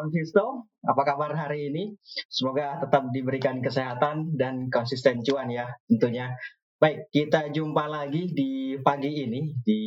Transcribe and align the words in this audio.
Kawan 0.00 0.16
Visto, 0.16 0.64
apa 0.80 1.02
kabar 1.04 1.36
hari 1.36 1.68
ini? 1.68 1.92
Semoga 2.32 2.80
tetap 2.80 3.12
diberikan 3.12 3.60
kesehatan 3.60 4.32
dan 4.32 4.72
konsisten 4.72 5.20
cuan 5.20 5.52
ya 5.52 5.68
tentunya. 5.92 6.32
Baik, 6.80 7.12
kita 7.12 7.52
jumpa 7.52 7.84
lagi 7.84 8.32
di 8.32 8.80
pagi 8.80 9.28
ini 9.28 9.52
di 9.60 9.82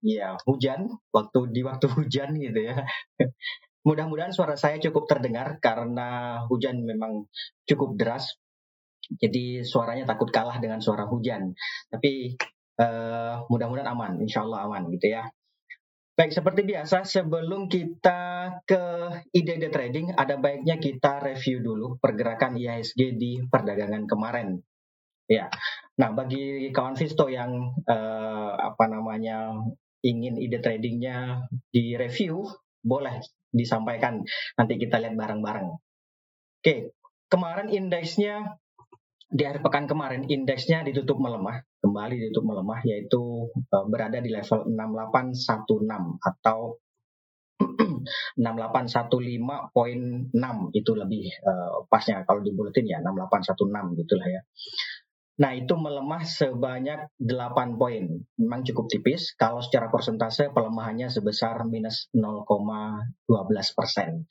ya 0.00 0.40
hujan, 0.40 0.88
waktu 1.12 1.52
di 1.52 1.60
waktu 1.60 1.84
hujan 1.84 2.32
gitu 2.40 2.64
ya. 2.64 2.80
Mudah-mudahan 3.84 4.32
suara 4.32 4.56
saya 4.56 4.80
cukup 4.80 5.04
terdengar 5.04 5.60
karena 5.60 6.40
hujan 6.48 6.80
memang 6.80 7.28
cukup 7.68 7.92
deras. 8.00 8.40
Jadi 9.20 9.60
suaranya 9.68 10.08
takut 10.08 10.32
kalah 10.32 10.56
dengan 10.64 10.80
suara 10.80 11.04
hujan. 11.04 11.52
Tapi 11.92 12.40
uh, 12.80 13.44
mudah-mudahan 13.52 13.92
aman, 13.92 14.16
insya 14.16 14.48
Allah 14.48 14.64
aman 14.64 14.88
gitu 14.96 15.12
ya. 15.12 15.28
Baik, 16.16 16.32
seperti 16.32 16.64
biasa, 16.64 17.04
sebelum 17.04 17.68
kita 17.68 18.48
ke 18.64 18.82
ide-ide 19.36 19.68
trading, 19.68 20.16
ada 20.16 20.40
baiknya 20.40 20.80
kita 20.80 21.20
review 21.20 21.60
dulu 21.60 22.00
pergerakan 22.00 22.56
IHSG 22.56 23.20
di 23.20 23.44
perdagangan 23.44 24.08
kemarin. 24.08 24.56
Ya, 25.28 25.52
nah 26.00 26.16
bagi 26.16 26.72
kawan 26.72 26.96
Visto 26.96 27.28
yang 27.28 27.76
eh, 27.84 28.52
apa 28.56 28.88
namanya 28.88 29.60
ingin 30.00 30.40
ide 30.40 30.64
tradingnya 30.64 31.44
di 31.68 32.00
review, 32.00 32.48
boleh 32.80 33.20
disampaikan. 33.52 34.24
Nanti 34.56 34.80
kita 34.80 34.96
lihat 34.96 35.20
bareng-bareng. 35.20 35.68
Oke, 36.64 36.96
kemarin 37.28 37.68
indeksnya 37.68 38.56
di 39.28 39.44
akhir 39.44 39.60
pekan 39.60 39.84
kemarin 39.84 40.24
indeksnya 40.32 40.80
ditutup 40.80 41.20
melemah, 41.20 41.60
kembali 41.86 42.18
ditutup 42.18 42.50
melemah 42.50 42.82
yaitu 42.82 43.46
uh, 43.46 43.86
berada 43.86 44.18
di 44.18 44.34
level 44.34 44.66
6816 44.66 46.18
atau 46.18 46.82
6815.6 48.42 50.34
itu 50.74 50.92
lebih 50.98 51.24
uh, 51.46 51.86
pasnya 51.86 52.26
kalau 52.26 52.42
di 52.42 52.50
bulletin 52.50 52.90
ya 52.90 52.98
6816 53.06 54.02
gitulah 54.02 54.26
ya. 54.26 54.42
Nah, 55.36 55.52
itu 55.52 55.76
melemah 55.76 56.24
sebanyak 56.24 57.12
8 57.20 57.76
poin. 57.76 58.08
Memang 58.40 58.64
cukup 58.64 58.88
tipis. 58.88 59.36
Kalau 59.36 59.60
secara 59.60 59.92
persentase 59.92 60.48
pelemahannya 60.48 61.12
sebesar 61.12 61.60
minus 61.68 62.08
0,12 62.16 63.28
persen 63.76 64.24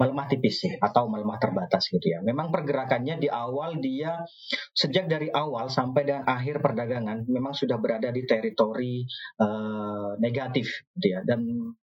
melemah 0.00 0.26
tipis 0.32 0.64
sih 0.64 0.72
atau 0.80 1.12
melemah 1.12 1.36
terbatas 1.36 1.92
gitu 1.92 2.08
ya. 2.08 2.24
Memang 2.24 2.48
pergerakannya 2.48 3.20
di 3.20 3.28
awal 3.28 3.76
dia 3.84 4.24
sejak 4.72 5.12
dari 5.12 5.28
awal 5.28 5.68
sampai 5.68 6.08
dengan 6.08 6.24
akhir 6.24 6.64
perdagangan 6.64 7.28
memang 7.28 7.52
sudah 7.52 7.76
berada 7.76 8.08
di 8.08 8.24
teritori 8.24 9.04
uh, 9.44 10.16
negatif 10.16 10.88
gitu 10.96 11.06
ya 11.12 11.20
dan 11.20 11.44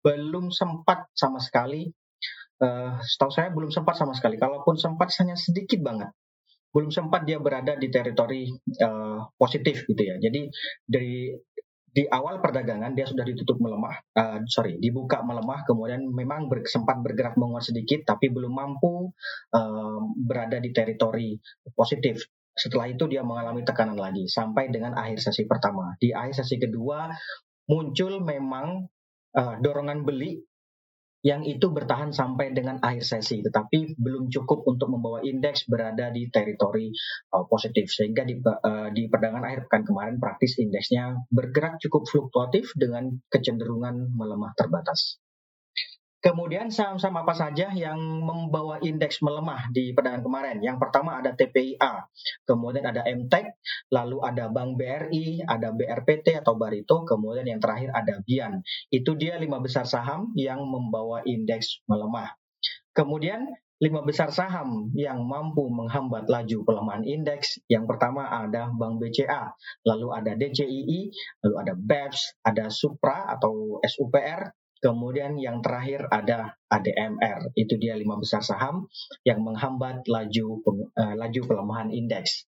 belum 0.06 0.54
sempat 0.54 1.10
sama 1.18 1.42
sekali 1.42 1.90
uh, 2.62 3.02
setahu 3.02 3.32
saya 3.34 3.50
belum 3.50 3.74
sempat 3.74 3.98
sama 3.98 4.14
sekali 4.14 4.38
kalaupun 4.38 4.78
sempat 4.78 5.10
hanya 5.18 5.34
sedikit 5.34 5.82
banget 5.82 6.14
belum 6.76 6.92
sempat 6.92 7.24
dia 7.24 7.40
berada 7.40 7.80
di 7.80 7.88
teritori 7.88 8.52
uh, 8.84 9.32
positif 9.40 9.88
gitu 9.88 10.04
ya. 10.04 10.20
Jadi 10.20 10.52
dari 10.84 11.32
di 11.96 12.04
awal 12.12 12.44
perdagangan 12.44 12.92
dia 12.92 13.08
sudah 13.08 13.24
ditutup 13.24 13.56
melemah, 13.64 13.96
uh, 14.20 14.44
sorry, 14.52 14.76
dibuka 14.84 15.24
melemah, 15.24 15.64
kemudian 15.64 16.04
memang 16.04 16.52
ber, 16.52 16.68
sempat 16.68 17.00
bergerak 17.00 17.40
menguat 17.40 17.64
sedikit, 17.64 18.04
tapi 18.04 18.28
belum 18.28 18.52
mampu 18.52 19.16
uh, 19.56 20.00
berada 20.20 20.60
di 20.60 20.76
teritori 20.76 21.40
positif. 21.72 22.28
Setelah 22.52 22.92
itu 22.92 23.08
dia 23.08 23.24
mengalami 23.24 23.64
tekanan 23.64 23.96
lagi 23.96 24.28
sampai 24.28 24.68
dengan 24.68 25.00
akhir 25.00 25.24
sesi 25.24 25.48
pertama. 25.48 25.96
Di 25.96 26.12
akhir 26.12 26.44
sesi 26.44 26.60
kedua 26.60 27.08
muncul 27.72 28.20
memang 28.20 28.84
uh, 29.40 29.56
dorongan 29.64 30.04
beli 30.04 30.36
yang 31.26 31.42
itu 31.42 31.74
bertahan 31.74 32.14
sampai 32.14 32.54
dengan 32.54 32.78
akhir 32.78 33.02
sesi, 33.02 33.42
tetapi 33.42 33.98
belum 33.98 34.30
cukup 34.30 34.62
untuk 34.70 34.94
membawa 34.94 35.26
indeks 35.26 35.66
berada 35.66 36.14
di 36.14 36.30
teritori 36.30 36.94
uh, 37.34 37.50
positif, 37.50 37.90
sehingga 37.90 38.22
di, 38.22 38.38
uh, 38.46 38.94
di 38.94 39.10
perdagangan 39.10 39.42
akhir 39.42 39.66
pekan 39.66 39.84
kemarin 39.90 40.22
praktis 40.22 40.62
indeksnya 40.62 41.18
bergerak 41.34 41.82
cukup 41.82 42.06
fluktuatif 42.06 42.70
dengan 42.78 43.10
kecenderungan 43.34 44.14
melemah 44.14 44.54
terbatas. 44.54 45.18
Kemudian 46.26 46.74
saham-saham 46.74 47.22
apa 47.22 47.38
saja 47.38 47.70
yang 47.70 48.02
membawa 48.02 48.82
indeks 48.82 49.22
melemah 49.22 49.70
di 49.70 49.94
perdagangan 49.94 50.26
kemarin? 50.26 50.58
Yang 50.58 50.82
pertama 50.82 51.22
ada 51.22 51.38
TPIA, 51.38 52.02
kemudian 52.50 52.82
ada 52.82 53.06
MTEK, 53.06 53.54
lalu 53.94 54.26
ada 54.26 54.50
Bank 54.50 54.74
BRI, 54.74 55.46
ada 55.46 55.70
BRPT 55.70 56.42
atau 56.42 56.58
Barito, 56.58 57.06
kemudian 57.06 57.46
yang 57.46 57.62
terakhir 57.62 57.94
ada 57.94 58.26
Bian. 58.26 58.66
Itu 58.90 59.14
dia 59.14 59.38
lima 59.38 59.62
besar 59.62 59.86
saham 59.86 60.34
yang 60.34 60.66
membawa 60.66 61.22
indeks 61.30 61.86
melemah. 61.86 62.34
Kemudian 62.98 63.46
lima 63.78 64.02
besar 64.02 64.34
saham 64.34 64.90
yang 64.98 65.30
mampu 65.30 65.70
menghambat 65.70 66.26
laju 66.26 66.66
pelemahan 66.66 67.06
indeks. 67.06 67.62
Yang 67.70 67.86
pertama 67.86 68.26
ada 68.26 68.74
Bank 68.74 68.98
BCA, 68.98 69.54
lalu 69.86 70.10
ada 70.10 70.34
DCII, 70.34 71.14
lalu 71.46 71.56
ada 71.62 71.74
BEPS, 71.78 72.42
ada 72.42 72.74
Supra 72.74 73.30
atau 73.30 73.78
SUPR, 73.86 74.50
Kemudian 74.84 75.40
yang 75.40 75.64
terakhir 75.64 76.06
ada 76.12 76.60
ADMR, 76.68 77.56
itu 77.56 77.80
dia 77.80 77.96
lima 77.96 78.20
besar 78.20 78.44
saham 78.44 78.86
yang 79.24 79.42
menghambat 79.42 80.06
laju 80.06 80.62
uh, 80.94 81.16
laju 81.16 81.42
pelemahan 81.48 81.90
indeks. 81.90 82.46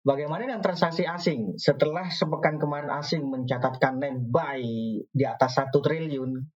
Bagaimana 0.00 0.48
dengan 0.48 0.64
transaksi 0.64 1.04
asing? 1.04 1.60
Setelah 1.60 2.08
sepekan 2.08 2.56
kemarin 2.56 2.88
asing 2.96 3.28
mencatatkan 3.28 4.00
net 4.00 4.16
buy 4.16 4.64
di 5.04 5.24
atas 5.28 5.60
satu 5.60 5.84
triliun 5.84 6.48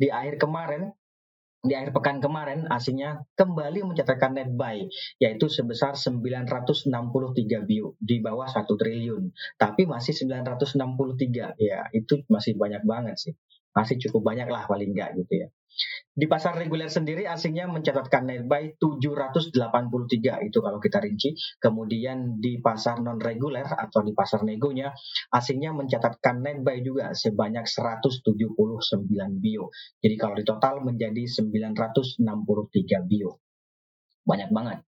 di 0.00 0.08
akhir 0.08 0.40
kemarin, 0.40 0.88
di 1.62 1.78
akhir 1.78 1.94
pekan 1.94 2.18
kemarin 2.18 2.66
asingnya 2.66 3.22
kembali 3.38 3.86
mencatatkan 3.86 4.34
net 4.34 4.50
buy 4.50 4.82
yaitu 5.22 5.46
sebesar 5.46 5.94
963 5.94 6.90
bio 7.62 7.94
di 8.02 8.18
bawah 8.18 8.50
satu 8.50 8.74
triliun 8.74 9.30
tapi 9.62 9.86
masih 9.86 10.10
963 10.10 11.54
ya 11.62 11.86
itu 11.94 12.26
masih 12.26 12.58
banyak 12.58 12.82
banget 12.82 13.14
sih 13.14 13.34
masih 13.72 13.96
cukup 14.08 14.32
banyak 14.32 14.48
lah 14.48 14.68
paling 14.68 14.92
enggak 14.92 15.16
gitu 15.16 15.46
ya. 15.46 15.48
Di 16.12 16.28
pasar 16.28 16.52
reguler 16.60 16.92
sendiri 16.92 17.24
asingnya 17.24 17.64
mencatatkan 17.64 18.28
net 18.28 18.44
buy 18.44 18.76
783 18.76 19.56
itu 20.44 20.58
kalau 20.60 20.76
kita 20.76 21.00
rinci. 21.00 21.32
Kemudian 21.56 22.36
di 22.36 22.60
pasar 22.60 23.00
non 23.00 23.16
reguler 23.16 23.64
atau 23.64 24.04
di 24.04 24.12
pasar 24.12 24.44
negonya 24.44 24.92
asingnya 25.32 25.72
mencatatkan 25.72 26.44
net 26.44 26.60
buy 26.60 26.84
juga 26.84 27.16
sebanyak 27.16 27.64
179 27.64 28.28
bio. 29.40 29.72
Jadi 30.04 30.14
kalau 30.20 30.34
di 30.36 30.44
total 30.44 30.84
menjadi 30.84 31.24
963 31.24 33.08
bio. 33.08 33.40
Banyak 34.28 34.52
banget. 34.52 34.84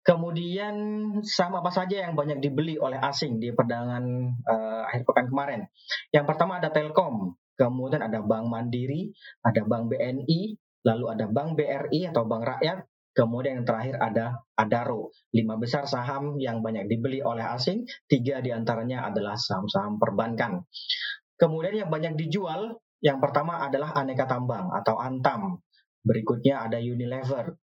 Kemudian 0.00 0.74
sama 1.20 1.60
apa 1.60 1.68
saja 1.68 2.08
yang 2.08 2.16
banyak 2.16 2.40
dibeli 2.40 2.80
oleh 2.80 2.96
asing 2.96 3.36
di 3.36 3.52
perdagangan 3.52 4.32
uh, 4.48 4.88
akhir 4.88 5.04
pekan 5.04 5.28
kemarin. 5.28 5.60
Yang 6.08 6.24
pertama 6.32 6.56
ada 6.56 6.72
Telkom 6.72 7.36
kemudian 7.58 8.06
ada 8.06 8.22
Bank 8.22 8.46
Mandiri, 8.46 9.10
ada 9.42 9.66
Bank 9.66 9.90
BNI, 9.90 10.40
lalu 10.86 11.04
ada 11.10 11.26
Bank 11.26 11.58
BRI 11.58 12.06
atau 12.08 12.22
Bank 12.24 12.46
Rakyat, 12.46 12.78
kemudian 13.12 13.60
yang 13.60 13.66
terakhir 13.66 13.98
ada 13.98 14.38
Adaro. 14.54 15.10
Lima 15.34 15.58
besar 15.58 15.90
saham 15.90 16.38
yang 16.38 16.62
banyak 16.62 16.86
dibeli 16.86 17.18
oleh 17.18 17.42
asing, 17.42 17.82
tiga 18.06 18.38
di 18.38 18.54
antaranya 18.54 19.10
adalah 19.10 19.34
saham-saham 19.34 19.98
perbankan. 19.98 20.62
Kemudian 21.34 21.86
yang 21.86 21.90
banyak 21.90 22.14
dijual, 22.14 22.78
yang 23.02 23.18
pertama 23.18 23.58
adalah 23.62 23.90
Aneka 23.94 24.30
Tambang 24.30 24.70
atau 24.70 24.98
Antam. 24.98 25.58
Berikutnya 26.06 26.62
ada 26.62 26.78
Unilever, 26.78 27.58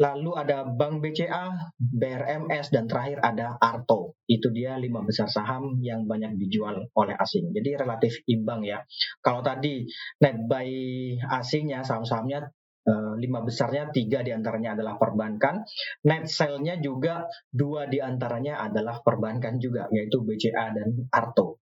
Lalu 0.00 0.30
ada 0.36 0.64
Bank 0.64 1.04
BCA, 1.04 1.74
BRMS, 1.76 2.72
dan 2.72 2.88
terakhir 2.88 3.20
ada 3.20 3.60
Arto. 3.60 4.16
Itu 4.24 4.48
dia 4.48 4.80
lima 4.80 5.04
besar 5.04 5.28
saham 5.28 5.80
yang 5.84 6.08
banyak 6.08 6.40
dijual 6.40 6.88
oleh 6.96 7.14
asing. 7.20 7.52
Jadi 7.52 7.76
relatif 7.76 8.24
imbang 8.24 8.64
ya. 8.64 8.80
Kalau 9.20 9.44
tadi 9.44 9.84
net 10.24 10.48
buy 10.48 10.68
asingnya, 11.40 11.84
saham-sahamnya 11.84 12.52
Uh, 12.82 13.14
lima 13.14 13.46
besarnya 13.46 13.94
tiga 13.94 14.26
di 14.26 14.34
antaranya 14.34 14.74
adalah 14.74 14.98
perbankan, 14.98 15.62
net 16.02 16.26
sell-nya 16.26 16.82
juga 16.82 17.30
dua 17.46 17.86
di 17.86 18.02
antaranya 18.02 18.58
adalah 18.58 18.98
perbankan 19.06 19.62
juga, 19.62 19.86
yaitu 19.94 20.18
BCA 20.26 20.74
dan 20.74 21.06
Arto. 21.14 21.62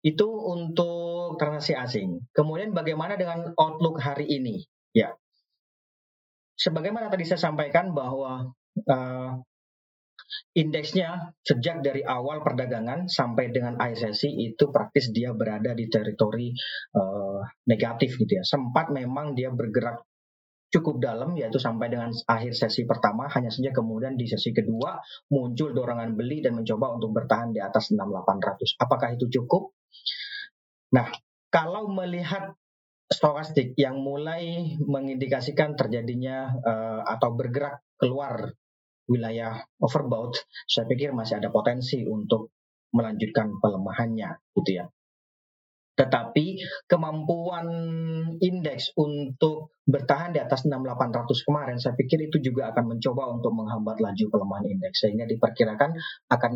Itu 0.00 0.32
untuk 0.48 1.36
transaksi 1.36 1.76
asing. 1.76 2.24
Kemudian 2.32 2.72
bagaimana 2.72 3.20
dengan 3.20 3.52
outlook 3.60 4.00
hari 4.00 4.24
ini? 4.32 4.64
Ya, 4.96 5.12
sebagaimana 6.56 7.12
tadi 7.12 7.28
saya 7.28 7.40
sampaikan 7.52 7.92
bahwa 7.92 8.50
uh, 8.88 9.30
indeksnya 10.56 11.36
sejak 11.44 11.84
dari 11.84 12.02
awal 12.02 12.42
perdagangan 12.42 13.06
sampai 13.06 13.52
dengan 13.52 13.78
akhir 13.78 14.10
sesi 14.10 14.32
itu 14.32 14.72
praktis 14.72 15.12
dia 15.12 15.36
berada 15.36 15.76
di 15.76 15.86
teritori 15.86 16.50
uh, 16.96 17.40
negatif 17.68 18.16
gitu 18.18 18.40
ya. 18.40 18.44
Sempat 18.44 18.90
memang 18.90 19.36
dia 19.36 19.52
bergerak 19.52 20.02
cukup 20.66 20.98
dalam 20.98 21.38
yaitu 21.38 21.62
sampai 21.62 21.86
dengan 21.86 22.10
akhir 22.26 22.52
sesi 22.58 22.82
pertama 22.84 23.30
hanya 23.30 23.54
saja 23.54 23.70
kemudian 23.70 24.18
di 24.18 24.26
sesi 24.26 24.50
kedua 24.50 24.98
muncul 25.30 25.70
dorongan 25.70 26.18
beli 26.18 26.42
dan 26.42 26.58
mencoba 26.58 26.90
untuk 26.98 27.14
bertahan 27.14 27.54
di 27.54 27.62
atas 27.62 27.94
6800. 27.94 28.82
Apakah 28.82 29.14
itu 29.14 29.30
cukup? 29.30 29.70
Nah, 30.90 31.06
kalau 31.54 31.86
melihat 31.86 32.54
stokastik 33.16 33.72
yang 33.80 34.04
mulai 34.04 34.76
mengindikasikan 34.76 35.72
terjadinya 35.72 36.52
uh, 36.60 37.00
atau 37.08 37.32
bergerak 37.32 37.80
keluar 37.96 38.52
wilayah 39.08 39.64
overbought, 39.80 40.36
saya 40.68 40.84
pikir 40.84 41.16
masih 41.16 41.40
ada 41.40 41.48
potensi 41.48 42.04
untuk 42.04 42.52
melanjutkan 42.92 43.56
pelemahannya, 43.56 44.36
gitu 44.52 44.82
ya. 44.82 44.86
Tetapi 45.96 46.60
kemampuan 46.84 47.66
indeks 48.36 48.92
untuk 49.00 49.72
bertahan 49.86 50.34
di 50.34 50.42
atas 50.42 50.66
6800 50.66 51.46
kemarin, 51.46 51.78
saya 51.78 51.94
pikir 51.94 52.26
itu 52.26 52.42
juga 52.42 52.74
akan 52.74 52.98
mencoba 52.98 53.30
untuk 53.30 53.54
menghambat 53.54 54.02
laju 54.02 54.24
pelemahan 54.34 54.66
indeks. 54.66 55.06
Sehingga 55.06 55.30
diperkirakan 55.30 55.94
akan 56.26 56.52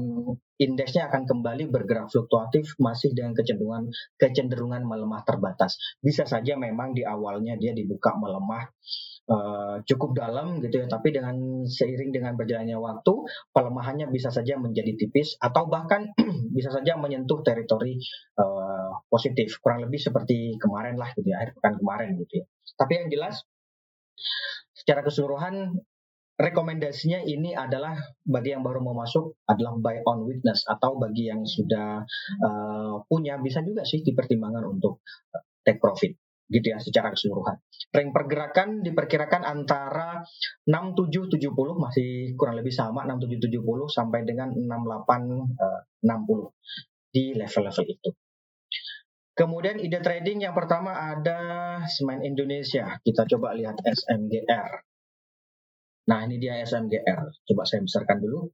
indeksnya 0.58 1.06
akan 1.06 1.30
kembali 1.30 1.70
bergerak 1.70 2.10
fluktuatif 2.10 2.74
masih 2.82 3.14
dengan 3.14 3.32
kecenderungan 3.38 3.86
kecenderungan 4.18 4.82
melemah 4.82 5.22
terbatas. 5.22 5.78
Bisa 6.02 6.26
saja 6.26 6.58
memang 6.58 6.90
di 6.92 7.06
awalnya 7.06 7.54
dia 7.54 7.70
dibuka 7.70 8.18
melemah 8.18 8.66
uh, 9.30 9.76
cukup 9.86 10.18
dalam 10.18 10.58
gitu 10.58 10.82
ya. 10.82 10.86
Tapi 10.90 11.14
dengan 11.14 11.62
seiring 11.64 12.10
dengan 12.10 12.34
berjalannya 12.34 12.76
waktu 12.76 13.14
pelemahannya 13.54 14.10
bisa 14.10 14.34
saja 14.34 14.58
menjadi 14.58 14.98
tipis 14.98 15.38
atau 15.38 15.70
bahkan 15.70 16.10
bisa 16.56 16.74
saja 16.74 16.98
menyentuh 16.98 17.40
teritori 17.46 17.96
uh, 18.36 19.00
positif. 19.06 19.62
Kurang 19.62 19.86
lebih 19.86 20.02
seperti 20.02 20.58
kemarin 20.58 20.98
lah 20.98 21.14
gitu 21.14 21.30
ya 21.30 21.46
akhir 21.46 21.56
pekan 21.56 21.74
kemarin 21.78 22.18
gitu 22.18 22.42
ya. 22.42 22.44
Tapi 22.74 22.92
yang 22.98 23.08
jelas 23.08 23.40
secara 24.74 25.06
keseluruhan 25.06 25.78
rekomendasinya 26.40 27.20
ini 27.28 27.52
adalah 27.52 28.00
bagi 28.24 28.56
yang 28.56 28.64
baru 28.64 28.80
mau 28.80 28.96
masuk 28.96 29.36
adalah 29.44 29.76
buy 29.76 30.00
on 30.08 30.24
witness 30.24 30.64
atau 30.64 30.96
bagi 30.96 31.28
yang 31.28 31.44
sudah 31.44 32.00
uh, 32.40 33.04
punya 33.04 33.36
bisa 33.36 33.60
juga 33.60 33.84
sih 33.84 34.00
dipertimbangkan 34.00 34.64
untuk 34.64 35.04
take 35.60 35.76
profit 35.76 36.16
gitu 36.50 36.66
ya 36.74 36.78
secara 36.82 37.14
keseluruhan. 37.14 37.56
Rank 37.94 38.10
pergerakan 38.10 38.82
diperkirakan 38.82 39.46
antara 39.46 40.26
6770 40.66 41.46
masih 41.78 42.34
kurang 42.34 42.58
lebih 42.58 42.74
sama 42.74 43.06
6770 43.06 43.86
sampai 43.86 44.26
dengan 44.26 44.50
6860 44.50 45.56
uh, 45.62 46.50
di 47.14 47.34
level-level 47.38 47.86
itu. 47.86 48.10
Kemudian 49.38 49.80
ide 49.80 50.04
trading 50.04 50.44
yang 50.44 50.52
pertama 50.52 50.92
ada 50.92 51.80
Semen 51.88 52.20
Indonesia. 52.26 52.98
Kita 53.00 53.24
coba 53.24 53.56
lihat 53.56 53.78
SMGR. 53.80 54.70
Nah, 56.10 56.18
ini 56.26 56.36
dia 56.36 56.60
SMGR. 56.60 57.46
Coba 57.48 57.62
saya 57.64 57.80
besarkan 57.80 58.20
dulu. 58.20 58.50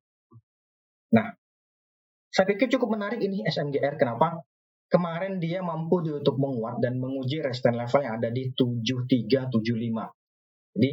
Nah, 1.16 1.32
saya 2.30 2.46
pikir 2.46 2.68
cukup 2.76 2.94
menarik 2.94 3.18
ini 3.18 3.42
SMGR. 3.48 3.96
Kenapa? 3.96 4.44
Kemarin 4.86 5.42
dia 5.42 5.62
mampu 5.62 6.02
untuk 6.02 6.38
menguat 6.38 6.78
dan 6.78 6.98
menguji 6.98 7.42
resistance 7.42 7.76
level 7.76 8.00
yang 8.02 8.14
ada 8.22 8.30
di 8.30 8.50
7375. 8.54 10.12
Jadi 10.76 10.90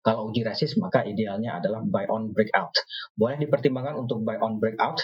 kalau 0.00 0.32
uji 0.32 0.40
resist 0.40 0.80
maka 0.80 1.04
idealnya 1.04 1.60
adalah 1.60 1.84
buy 1.84 2.08
on 2.08 2.32
breakout. 2.32 2.72
Boleh 3.12 3.36
dipertimbangkan 3.36 4.00
untuk 4.00 4.24
buy 4.24 4.40
on 4.40 4.56
breakout. 4.56 4.96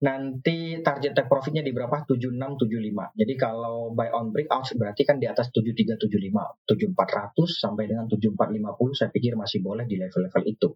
Nanti 0.00 0.80
target 0.80 1.12
take 1.12 1.28
profitnya 1.28 1.60
di 1.60 1.76
berapa? 1.76 2.08
7675. 2.08 3.12
Jadi 3.12 3.34
kalau 3.36 3.92
buy 3.92 4.08
on 4.08 4.32
breakout 4.32 4.72
berarti 4.72 5.04
kan 5.04 5.20
di 5.20 5.28
atas 5.28 5.52
7375, 5.52 6.64
7400 6.64 7.44
sampai 7.44 7.84
dengan 7.92 8.08
7450 8.08 8.96
saya 8.96 9.12
pikir 9.12 9.36
masih 9.36 9.60
boleh 9.60 9.84
di 9.84 10.00
level-level 10.00 10.42
itu. 10.48 10.68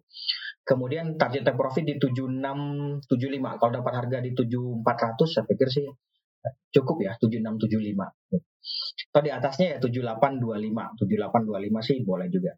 Kemudian 0.61 1.17
target 1.17 1.41
take 1.41 1.57
profit 1.57 1.81
di 1.81 1.97
7675. 1.97 3.57
Kalau 3.57 3.71
dapat 3.73 3.93
harga 4.05 4.17
di 4.21 4.37
7400 4.37 5.33
saya 5.33 5.45
pikir 5.49 5.67
sih 5.73 5.89
cukup 6.73 6.97
ya 7.03 7.11
7675. 7.19 8.11
Atau 9.13 9.21
di 9.23 9.31
atasnya 9.31 9.67
ya 9.75 9.77
7825. 9.79 10.99
7825 10.99 11.87
sih 11.87 12.03
boleh 12.03 12.27
juga. 12.31 12.55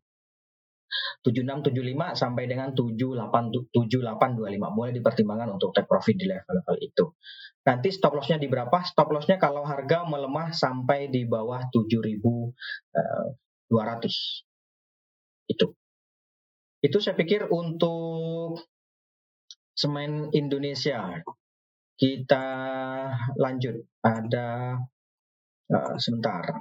7675 1.26 2.16
sampai 2.16 2.46
dengan 2.46 2.70
787825 2.72 4.78
boleh 4.78 4.94
dipertimbangkan 4.94 5.58
untuk 5.58 5.74
take 5.74 5.90
profit 5.90 6.16
di 6.16 6.30
level-level 6.30 6.78
itu. 6.80 7.06
Nanti 7.66 7.90
stop 7.90 8.14
lossnya 8.14 8.38
di 8.38 8.46
berapa? 8.46 8.86
Stop 8.86 9.10
lossnya 9.10 9.42
kalau 9.42 9.66
harga 9.66 10.06
melemah 10.06 10.54
sampai 10.54 11.10
di 11.10 11.26
bawah 11.26 11.66
7200. 11.74 12.54
Itu. 15.50 15.74
Itu 16.86 17.02
saya 17.02 17.18
pikir 17.18 17.50
untuk 17.50 18.62
semen 19.74 20.30
Indonesia 20.32 21.26
kita 21.96 22.46
lanjut. 23.40 23.76
Ada 24.04 24.80
uh, 25.72 25.96
sebentar. 25.98 26.60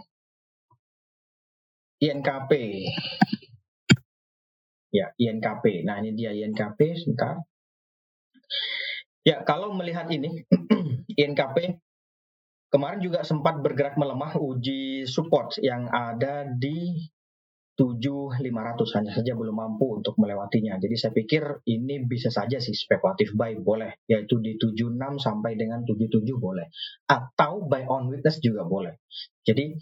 INKP. 2.02 2.52
Ya, 4.94 5.10
INKP. 5.18 5.82
Nah, 5.82 5.98
ini 6.02 6.14
dia 6.14 6.30
INKP 6.30 6.78
sebentar. 6.94 7.42
Ya, 9.24 9.40
kalau 9.42 9.72
melihat 9.72 10.06
ini 10.12 10.44
INKP 11.20 11.80
kemarin 12.68 13.00
juga 13.00 13.22
sempat 13.22 13.62
bergerak 13.62 13.94
melemah 13.94 14.34
uji 14.36 15.06
support 15.06 15.54
yang 15.62 15.88
ada 15.88 16.44
di 16.58 17.08
7500 17.74 18.38
hanya 18.94 19.10
saja 19.10 19.34
belum 19.34 19.58
mampu 19.58 19.98
untuk 19.98 20.14
melewatinya. 20.22 20.78
Jadi 20.78 20.94
saya 20.94 21.10
pikir 21.10 21.66
ini 21.66 22.06
bisa 22.06 22.30
saja 22.30 22.62
sih 22.62 22.70
spekulatif 22.70 23.34
buy 23.34 23.58
boleh, 23.58 23.98
yaitu 24.06 24.38
di 24.38 24.54
76 24.54 24.94
sampai 25.18 25.58
dengan 25.58 25.82
77 25.82 26.22
boleh. 26.38 26.70
Atau 27.10 27.66
buy 27.66 27.82
on 27.90 28.14
weakness 28.14 28.38
juga 28.38 28.62
boleh. 28.62 29.02
Jadi 29.42 29.74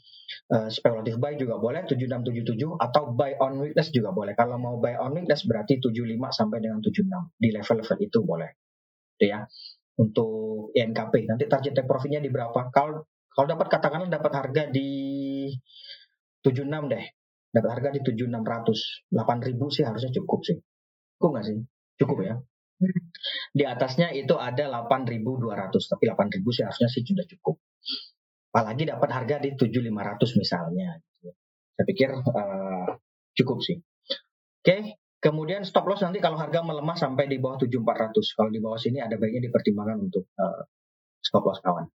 uh, 0.57 0.73
spekulatif 0.73 1.21
buy 1.21 1.37
juga 1.37 1.61
boleh 1.61 1.85
7677 1.85 2.81
atau 2.81 3.13
buy 3.13 3.37
on 3.37 3.61
weakness 3.61 3.93
juga 3.93 4.17
boleh. 4.17 4.33
Kalau 4.33 4.57
mau 4.57 4.81
buy 4.81 4.97
on 4.97 5.13
weakness 5.13 5.45
berarti 5.45 5.77
75 5.77 5.93
sampai 6.33 6.65
dengan 6.65 6.81
76 6.81 7.05
di 7.37 7.49
level-level 7.53 7.99
itu 8.01 8.19
boleh. 8.25 8.51
Itu 9.21 9.25
ya. 9.29 9.45
Untuk 10.01 10.73
INKP 10.73 11.29
nanti 11.29 11.45
target 11.45 11.77
take 11.77 11.85
profitnya 11.85 12.25
di 12.25 12.33
berapa? 12.33 12.73
Kalau 12.73 13.05
kalau 13.37 13.47
dapat 13.53 13.69
katakanlah 13.69 14.09
dapat 14.09 14.33
harga 14.33 14.63
di 14.73 14.89
76 16.41 16.89
deh 16.89 17.05
dapat 17.53 17.69
harga 17.79 17.89
di 17.93 18.01
7600 18.01 19.13
8000 19.13 19.77
sih 19.77 19.85
harusnya 19.85 20.11
cukup 20.17 20.41
sih. 20.43 20.57
Cukup 21.21 21.29
nggak 21.37 21.47
sih? 21.47 21.57
Cukup 22.01 22.19
ya. 22.25 22.35
Di 23.55 23.65
atasnya 23.69 24.11
itu 24.11 24.35
ada 24.35 24.67
8200 24.67 25.93
tapi 25.93 26.05
8000 26.09 26.57
sih 26.57 26.63
harusnya 26.65 26.89
sih 26.89 27.03
sudah 27.05 27.27
cukup. 27.29 27.61
Apalagi 28.53 28.89
dapat 28.89 29.09
harga 29.13 29.37
di 29.45 29.55
7500 29.55 30.41
misalnya. 30.41 30.97
Saya 31.73 31.85
pikir 31.85 32.11
uh, 32.13 32.91
cukup 33.37 33.59
sih. 33.61 33.77
Oke 34.65 34.99
kemudian 35.23 35.63
stop 35.63 35.87
loss 35.87 36.03
nanti 36.03 36.19
kalau 36.19 36.35
harga 36.35 36.67
melemah 36.67 36.99
sampai 36.99 37.31
di 37.31 37.39
bawah 37.39 37.63
7400 37.63 38.11
kalau 38.35 38.51
di 38.51 38.59
bawah 38.59 38.75
sini 38.75 38.99
ada 38.99 39.15
baiknya 39.15 39.47
dipertimbangkan 39.47 40.11
untuk 40.11 40.27
uh, 40.35 40.67
stop 41.23 41.47
loss 41.47 41.63
kawan 41.63 41.87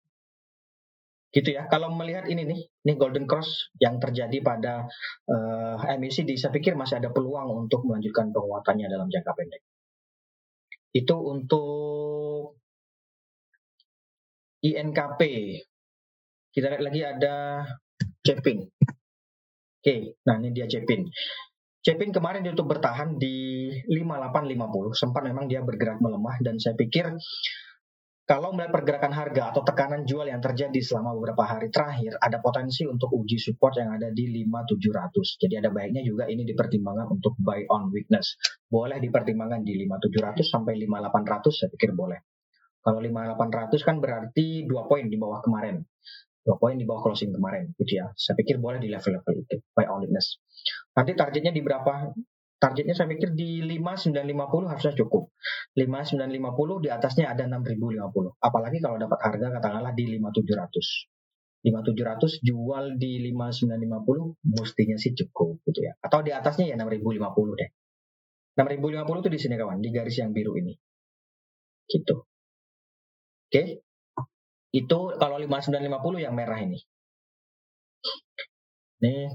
gitu 1.31 1.49
ya. 1.53 1.67
Kalau 1.67 1.91
melihat 1.93 2.25
ini 2.31 2.47
nih, 2.47 2.59
ini 2.87 2.93
golden 2.95 3.27
cross 3.27 3.71
yang 3.77 3.99
terjadi 3.99 4.39
pada 4.39 4.87
uh, 5.27 5.75
emisi, 5.91 6.23
saya 6.39 6.51
pikir 6.53 6.73
masih 6.73 7.03
ada 7.03 7.11
peluang 7.11 7.67
untuk 7.67 7.83
melanjutkan 7.83 8.31
penguatannya 8.31 8.87
dalam 8.87 9.07
jangka 9.11 9.31
pendek. 9.35 9.61
Itu 10.95 11.15
untuk 11.19 12.57
INKP. 14.63 15.21
Kita 16.49 16.65
lihat 16.73 16.83
lagi 16.83 17.01
ada 17.05 17.61
Cepin. 18.25 18.65
Oke, 19.77 20.17
nah 20.25 20.41
ini 20.41 20.49
dia 20.55 20.65
Cepin. 20.65 21.05
Cepin 21.85 22.11
kemarin 22.11 22.43
dia 22.43 22.51
untuk 22.51 22.67
bertahan 22.67 23.15
di 23.15 23.69
5850, 23.87 24.91
sempat 24.91 25.23
memang 25.23 25.47
dia 25.47 25.63
bergerak 25.63 26.03
melemah 26.03 26.35
dan 26.43 26.59
saya 26.59 26.75
pikir 26.75 27.15
kalau 28.27 28.51
melihat 28.51 28.75
pergerakan 28.75 29.15
harga 29.15 29.55
atau 29.55 29.63
tekanan 29.63 30.03
jual 30.03 30.27
yang 30.27 30.43
terjadi 30.43 30.75
selama 30.83 31.15
beberapa 31.15 31.47
hari 31.47 31.71
terakhir, 31.71 32.19
ada 32.19 32.43
potensi 32.43 32.83
untuk 32.83 33.07
uji 33.15 33.39
support 33.39 33.79
yang 33.79 33.95
ada 33.95 34.11
di 34.11 34.27
5700. 34.43 35.39
Jadi 35.47 35.55
ada 35.55 35.71
baiknya 35.71 36.03
juga 36.03 36.27
ini 36.27 36.43
dipertimbangkan 36.43 37.07
untuk 37.07 37.39
buy 37.39 37.63
on 37.71 37.87
weakness. 37.87 38.35
Boleh 38.67 38.99
dipertimbangkan 38.99 39.63
di 39.63 39.79
5700 39.79 40.43
sampai 40.43 40.75
5800 40.75 41.55
saya 41.55 41.69
pikir 41.71 41.95
boleh. 41.95 42.19
Kalau 42.83 42.99
5800 42.99 43.87
kan 43.87 43.95
berarti 44.03 44.67
2 44.67 44.91
poin 44.91 45.07
di 45.07 45.15
bawah 45.15 45.39
kemarin. 45.39 45.79
2 46.43 46.59
poin 46.59 46.75
di 46.75 46.83
bawah 46.83 47.07
closing 47.07 47.31
kemarin 47.31 47.71
gitu 47.79 48.03
ya. 48.03 48.11
Saya 48.11 48.35
pikir 48.35 48.59
boleh 48.59 48.83
di 48.83 48.91
level-level 48.91 49.33
itu 49.39 49.55
buy 49.71 49.87
on 49.87 50.03
weakness. 50.03 50.43
Nanti 50.99 51.15
targetnya 51.15 51.55
di 51.55 51.63
berapa? 51.63 52.11
Targetnya 52.57 52.97
saya 52.97 53.07
pikir 53.13 53.37
di 53.37 53.61
5950 53.61 54.71
harusnya 54.71 54.93
cukup. 54.97 55.33
5950 55.77 56.83
di 56.83 56.89
atasnya 56.89 57.25
ada 57.29 57.45
6050. 57.45 58.37
Apalagi 58.41 58.77
kalau 58.81 58.97
dapat 58.97 59.19
harga 59.21 59.47
katakanlah 59.61 59.93
di 59.93 60.17
5700. 60.17 61.09
5700 61.65 62.45
jual 62.45 62.83
di 62.97 63.21
5950 63.33 64.53
mestinya 64.57 64.97
sih 64.97 65.13
cukup 65.13 65.61
gitu 65.69 65.79
ya. 65.85 65.93
Atau 66.01 66.25
di 66.25 66.33
atasnya 66.33 66.73
ya 66.73 66.75
6050 66.77 67.59
deh. 67.61 67.69
6050 68.57 69.21
itu 69.21 69.29
di 69.29 69.39
sini 69.39 69.55
kawan, 69.57 69.77
di 69.77 69.89
garis 69.93 70.17
yang 70.17 70.33
biru 70.33 70.57
ini. 70.57 70.73
Gitu. 71.85 72.15
Oke. 73.47 73.63
Itu 74.73 74.99
kalau 75.15 75.37
5950 75.37 76.25
yang 76.25 76.33
merah 76.33 76.57
ini. 76.57 76.81
Nih 78.97 79.29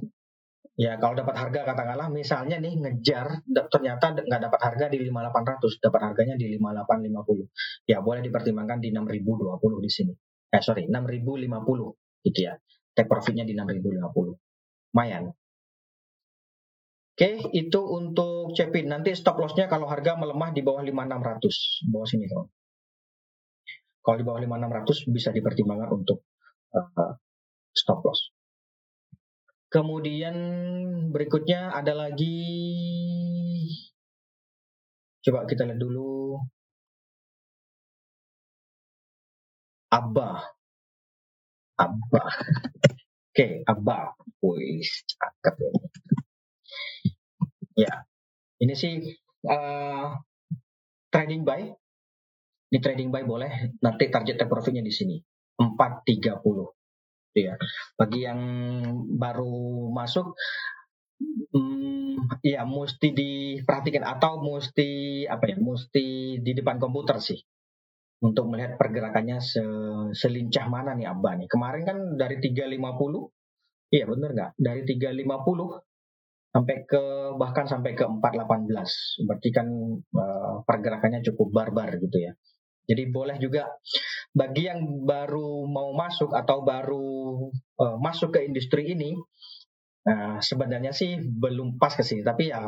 ya 0.83 0.99
kalau 0.99 1.15
dapat 1.15 1.39
harga 1.39 1.61
katakanlah 1.63 2.11
misalnya 2.11 2.59
nih 2.59 2.75
ngejar 2.75 3.47
ternyata 3.47 4.19
nggak 4.19 4.43
dapat 4.51 4.61
harga 4.67 4.85
di 4.91 4.99
5800 5.07 5.79
dapat 5.79 6.01
harganya 6.11 6.35
di 6.35 6.59
5850 6.59 7.87
ya 7.87 8.03
boleh 8.03 8.21
dipertimbangkan 8.27 8.83
di 8.83 8.91
6020 8.91 9.87
di 9.87 9.91
sini 9.91 10.13
eh 10.51 10.59
sorry 10.59 10.91
6050 10.91 12.27
gitu 12.27 12.41
ya 12.43 12.59
take 12.99 13.07
profitnya 13.07 13.47
di 13.47 13.55
6050 13.55 14.91
lumayan 14.91 15.31
Oke, 17.13 17.45
itu 17.53 17.81
untuk 17.93 18.57
cepin. 18.57 18.89
Nanti 18.89 19.13
stop 19.13 19.37
lossnya 19.37 19.69
kalau 19.69 19.85
harga 19.85 20.17
melemah 20.17 20.49
di 20.49 20.65
bawah 20.65 20.81
5600, 20.81 21.93
bawah 21.93 22.09
sini 22.09 22.25
kawan. 22.25 22.49
Kalau 24.01 24.17
di 24.17 24.25
bawah 24.25 24.41
5600 24.41 25.13
bisa 25.13 25.29
dipertimbangkan 25.29 25.93
untuk 25.93 26.25
uh, 26.73 27.13
stop 27.77 28.01
loss. 28.01 28.33
Kemudian 29.73 30.37
berikutnya 31.09 31.73
ada 31.73 31.97
lagi 31.97 32.45
coba 35.25 35.49
kita 35.49 35.65
lihat 35.65 35.81
dulu 35.81 36.37
Abba. 39.93 40.41
Abba. 41.77 42.23
Oke, 43.33 43.37
okay, 43.37 43.53
Abba. 43.69 44.17
Wih, 44.41 44.81
cakep 44.81 45.55
ya. 45.61 45.73
Ya, 47.73 47.95
ini 48.61 48.73
sih 48.73 49.05
uh, 49.49 50.17
trading 51.13 51.45
buy. 51.45 51.69
Ini 52.73 52.79
trading 52.81 53.13
buy 53.13 53.25
boleh. 53.29 53.77
Nanti 53.85 54.09
target 54.09 54.41
profitnya 54.49 54.81
di 54.81 54.93
sini 54.93 55.17
430 55.61 56.09
gitu 56.09 56.82
ya. 57.37 57.55
Bagi 57.97 58.21
yang 58.29 58.41
baru 59.17 59.89
masuk, 59.95 60.37
hmm, 61.53 62.43
ya 62.45 62.67
mesti 62.69 63.09
diperhatikan 63.15 64.05
atau 64.05 64.43
mesti 64.43 65.25
apa 65.27 65.45
ya, 65.53 65.57
mesti 65.57 66.39
di 66.43 66.53
depan 66.53 66.77
komputer 66.77 67.17
sih 67.23 67.41
untuk 68.23 68.47
melihat 68.55 68.79
pergerakannya 68.79 69.43
se 69.43 69.63
selincah 70.15 70.67
mana 70.71 70.95
nih 70.95 71.11
Abah 71.11 71.35
nih. 71.43 71.49
Kemarin 71.51 71.83
kan 71.83 71.99
dari 72.15 72.39
350, 72.39 73.91
iya 73.91 74.05
bener 74.07 74.31
nggak? 74.31 74.51
Dari 74.57 74.83
350 74.87 75.83
sampai 76.53 76.77
ke 76.85 77.03
bahkan 77.41 77.67
sampai 77.67 77.99
ke 77.99 78.05
418. 78.07 79.27
Berarti 79.27 79.49
kan 79.51 79.67
uh, 79.99 80.63
pergerakannya 80.63 81.21
cukup 81.27 81.49
barbar 81.51 81.99
gitu 81.99 82.31
ya. 82.31 82.33
Jadi 82.83 83.03
boleh 83.09 83.37
juga 83.39 83.71
bagi 84.35 84.67
yang 84.67 85.07
baru 85.07 85.69
mau 85.69 85.95
masuk 85.95 86.35
atau 86.35 86.67
baru 86.67 87.49
uh, 87.79 87.97
masuk 88.01 88.35
ke 88.35 88.41
industri 88.49 88.93
ini, 88.97 89.15
uh, 90.09 90.39
sebenarnya 90.43 90.91
sih 90.91 91.21
belum 91.21 91.79
pas 91.79 91.95
ke 91.95 92.03
sini. 92.03 92.27
Tapi 92.27 92.51
ya 92.51 92.63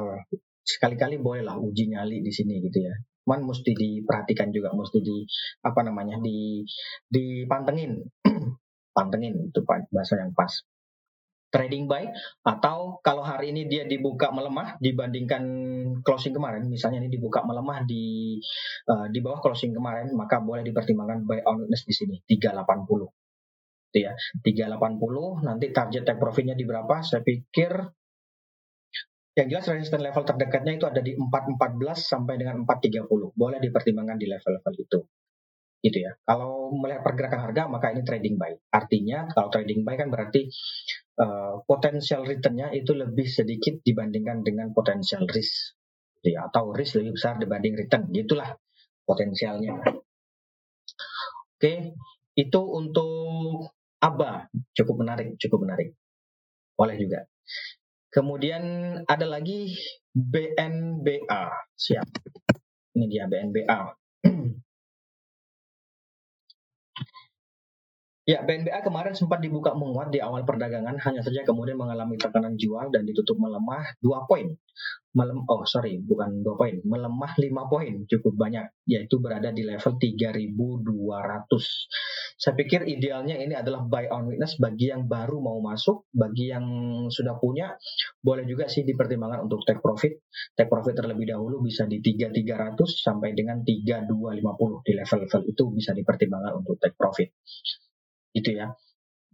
sekali-kali 0.64 1.20
bolehlah 1.20 1.60
uji 1.60 1.92
nyali 1.92 2.24
di 2.24 2.32
sini 2.32 2.62
gitu 2.62 2.84
ya. 2.84 2.94
Man 3.24 3.48
mesti 3.48 3.72
diperhatikan 3.72 4.52
juga, 4.52 4.76
mesti 4.76 5.00
di 5.00 5.24
apa 5.64 5.80
namanya 5.80 6.20
di 6.20 6.60
dipantengin, 7.08 7.96
pantengin 8.96 9.48
itu 9.48 9.60
bahasa 9.64 10.20
yang 10.20 10.36
pas 10.36 10.52
trading 11.54 11.86
buy 11.86 12.10
atau 12.42 12.98
kalau 12.98 13.22
hari 13.22 13.54
ini 13.54 13.70
dia 13.70 13.86
dibuka 13.86 14.34
melemah 14.34 14.74
dibandingkan 14.82 15.42
closing 16.02 16.34
kemarin 16.34 16.66
misalnya 16.66 17.06
ini 17.06 17.14
dibuka 17.14 17.46
melemah 17.46 17.86
di 17.86 18.34
uh, 18.90 19.06
di 19.06 19.22
bawah 19.22 19.38
closing 19.38 19.70
kemarin 19.70 20.10
maka 20.18 20.42
boleh 20.42 20.66
dipertimbangkan 20.66 21.22
buy 21.22 21.46
on 21.46 21.62
witness 21.62 21.86
di 21.86 21.94
sini 21.94 22.16
380 22.26 23.94
itu 23.94 23.98
ya 24.02 24.12
380 24.42 25.46
nanti 25.46 25.70
target 25.70 26.02
take 26.02 26.18
profitnya 26.18 26.58
di 26.58 26.66
berapa 26.66 27.06
saya 27.06 27.22
pikir 27.22 27.70
yang 29.38 29.46
jelas 29.46 29.70
resisten 29.70 30.02
level 30.02 30.26
terdekatnya 30.26 30.74
itu 30.74 30.86
ada 30.90 30.98
di 30.98 31.14
414 31.14 31.94
sampai 31.94 32.34
dengan 32.34 32.66
430 32.66 33.06
boleh 33.38 33.58
dipertimbangkan 33.62 34.18
di 34.18 34.26
level-level 34.26 34.74
itu 34.82 34.98
gitu 35.84 36.00
ya. 36.00 36.16
Kalau 36.24 36.72
melihat 36.72 37.04
pergerakan 37.04 37.44
harga 37.44 37.68
maka 37.68 37.92
ini 37.92 38.00
trading 38.08 38.40
buy. 38.40 38.56
Artinya 38.72 39.28
kalau 39.28 39.52
trading 39.52 39.84
buy 39.84 40.00
kan 40.00 40.08
berarti 40.08 40.48
uh, 41.20 41.62
potensial 41.66 42.26
returnnya 42.26 42.70
itu 42.74 42.94
lebih 42.94 43.26
sedikit 43.26 43.80
dibandingkan 43.82 44.42
dengan 44.42 44.70
potensial 44.74 45.26
risk, 45.30 45.78
gitu 46.20 46.34
ya. 46.34 46.50
Atau 46.50 46.74
risk 46.74 46.98
lebih 46.98 47.18
besar 47.18 47.38
dibanding 47.38 47.74
return. 47.78 48.10
Gitulah 48.10 48.54
potensialnya. 49.04 49.78
Oke, 51.54 51.94
itu 52.34 52.60
untuk 52.60 53.70
ABA 54.02 54.50
cukup 54.74 54.94
menarik, 55.00 55.38
cukup 55.40 55.64
menarik. 55.64 55.96
Boleh 56.74 56.98
juga. 56.98 57.24
Kemudian 58.10 58.62
ada 59.06 59.26
lagi 59.26 59.74
BNBA. 60.14 61.42
Siap. 61.74 62.08
Ini 62.94 63.06
dia 63.10 63.26
BNBA. 63.26 63.80
Ya, 68.24 68.40
BNBA 68.40 68.80
kemarin 68.80 69.12
sempat 69.12 69.44
dibuka 69.44 69.76
menguat 69.76 70.08
di 70.08 70.16
awal 70.16 70.48
perdagangan, 70.48 70.96
hanya 70.96 71.20
saja 71.20 71.44
kemudian 71.44 71.76
mengalami 71.76 72.16
tekanan 72.16 72.56
jual 72.56 72.88
dan 72.88 73.04
ditutup 73.04 73.36
melemah 73.36 73.84
dua 74.00 74.24
poin. 74.24 74.48
Melem, 75.12 75.44
oh 75.44 75.68
sorry, 75.68 76.00
bukan 76.00 76.40
dua 76.40 76.56
poin, 76.56 76.80
melemah 76.88 77.36
lima 77.36 77.68
poin, 77.68 78.08
cukup 78.08 78.32
banyak, 78.32 78.64
yaitu 78.88 79.20
berada 79.20 79.52
di 79.52 79.68
level 79.68 80.00
3.200. 80.00 80.40
Saya 82.40 82.54
pikir 82.56 82.88
idealnya 82.88 83.36
ini 83.36 83.52
adalah 83.60 83.84
buy 83.84 84.08
on 84.08 84.32
weakness 84.32 84.56
bagi 84.56 84.88
yang 84.88 85.04
baru 85.04 85.44
mau 85.44 85.60
masuk, 85.60 86.08
bagi 86.08 86.48
yang 86.48 86.64
sudah 87.12 87.36
punya, 87.36 87.76
boleh 88.24 88.48
juga 88.48 88.72
sih 88.72 88.88
dipertimbangkan 88.88 89.44
untuk 89.44 89.68
take 89.68 89.84
profit. 89.84 90.24
Take 90.56 90.72
profit 90.72 90.96
terlebih 90.96 91.28
dahulu 91.28 91.60
bisa 91.60 91.84
di 91.84 92.00
3.300 92.00 92.72
sampai 92.88 93.36
dengan 93.36 93.60
3.250 93.60 94.08
di 94.80 94.92
level-level 94.96 95.42
itu 95.44 95.62
bisa 95.76 95.92
dipertimbangkan 95.92 96.52
untuk 96.64 96.80
take 96.80 96.96
profit 96.96 97.28
gitu 98.34 98.50
ya. 98.58 98.74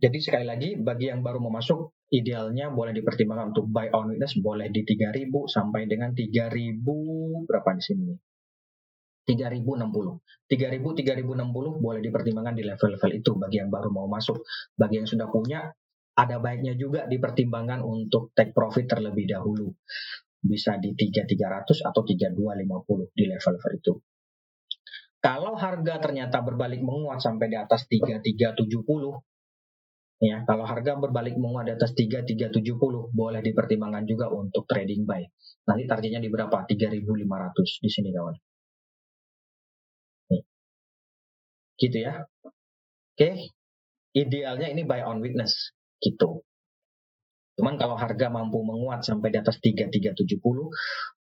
Jadi 0.00 0.18
sekali 0.20 0.44
lagi 0.48 0.80
bagi 0.80 1.12
yang 1.12 1.20
baru 1.20 1.40
mau 1.44 1.52
masuk 1.52 1.92
idealnya 2.08 2.72
boleh 2.72 2.96
dipertimbangkan 2.96 3.52
untuk 3.52 3.68
buy 3.68 3.92
on 3.92 4.12
weakness 4.12 4.36
boleh 4.40 4.72
di 4.72 4.80
3000 4.84 5.28
sampai 5.44 5.84
dengan 5.84 6.16
3000 6.16 7.44
berapa 7.44 7.70
di 7.76 7.82
sini? 7.84 8.12
3060. 9.28 10.48
3000 10.48 10.80
3060 10.80 11.84
boleh 11.84 12.00
dipertimbangkan 12.00 12.54
di 12.56 12.64
level-level 12.64 13.10
itu 13.14 13.30
bagi 13.36 13.56
yang 13.60 13.70
baru 13.70 13.92
mau 13.92 14.08
masuk. 14.08 14.42
Bagi 14.74 15.04
yang 15.04 15.08
sudah 15.08 15.28
punya 15.28 15.68
ada 16.16 16.36
baiknya 16.42 16.74
juga 16.74 17.06
dipertimbangkan 17.06 17.84
untuk 17.84 18.34
take 18.34 18.50
profit 18.56 18.88
terlebih 18.90 19.30
dahulu. 19.30 19.70
Bisa 20.40 20.80
di 20.80 20.96
3300 20.96 21.84
atau 21.84 22.00
3250 22.02 23.12
di 23.12 23.24
level-level 23.28 23.72
itu. 23.76 23.92
Kalau 25.20 25.52
harga 25.52 26.00
ternyata 26.00 26.40
berbalik 26.40 26.80
menguat 26.80 27.20
sampai 27.20 27.52
di 27.52 27.56
atas 27.60 27.84
3370, 27.92 29.20
ya 30.20 30.44
kalau 30.48 30.64
harga 30.64 30.96
berbalik 30.96 31.36
menguat 31.36 31.68
di 31.68 31.72
atas 31.76 31.92
3370 31.92 33.12
boleh 33.12 33.40
dipertimbangkan 33.44 34.04
juga 34.08 34.32
untuk 34.32 34.64
trading 34.64 35.04
buy. 35.04 35.20
Nanti 35.68 35.84
targetnya 35.84 36.24
di 36.24 36.32
berapa? 36.32 36.64
3500 36.64 37.84
di 37.84 37.88
sini 37.92 38.08
kawan. 38.16 38.36
Nih. 40.32 40.42
Gitu 41.76 41.98
ya. 42.00 42.24
Oke. 43.12 43.30
Idealnya 44.16 44.68
ini 44.72 44.82
buy 44.88 45.04
on 45.04 45.20
weakness 45.20 45.76
gitu. 46.00 46.42
Cuman 47.60 47.76
kalau 47.76 47.92
harga 47.92 48.32
mampu 48.32 48.64
menguat 48.64 49.04
sampai 49.04 49.28
di 49.28 49.36
atas 49.36 49.60
3370, 49.60 50.40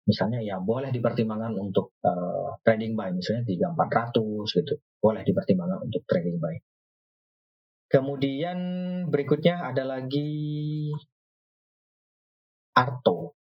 misalnya 0.06 0.38
ya 0.38 0.62
boleh 0.62 0.94
dipertimbangkan 0.94 1.50
untuk 1.58 1.98
uh, 2.06 2.54
trading 2.62 2.94
buy, 2.94 3.10
misalnya 3.10 3.42
3400 3.42 4.46
gitu. 4.46 4.78
Boleh 5.02 5.26
dipertimbangkan 5.26 5.82
untuk 5.82 6.06
trading 6.06 6.38
buy. 6.38 6.54
Kemudian 7.90 8.58
berikutnya 9.10 9.66
ada 9.66 9.82
lagi 9.82 10.30
Arto. 12.78 13.34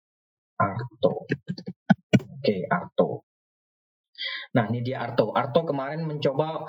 Arto. 0.55 1.27
Oke, 2.39 2.55
Arto. 2.71 3.27
Nah, 4.55 4.71
ini 4.71 4.79
dia 4.87 5.03
Arto. 5.03 5.35
Arto 5.35 5.67
kemarin 5.67 6.07
mencoba 6.07 6.63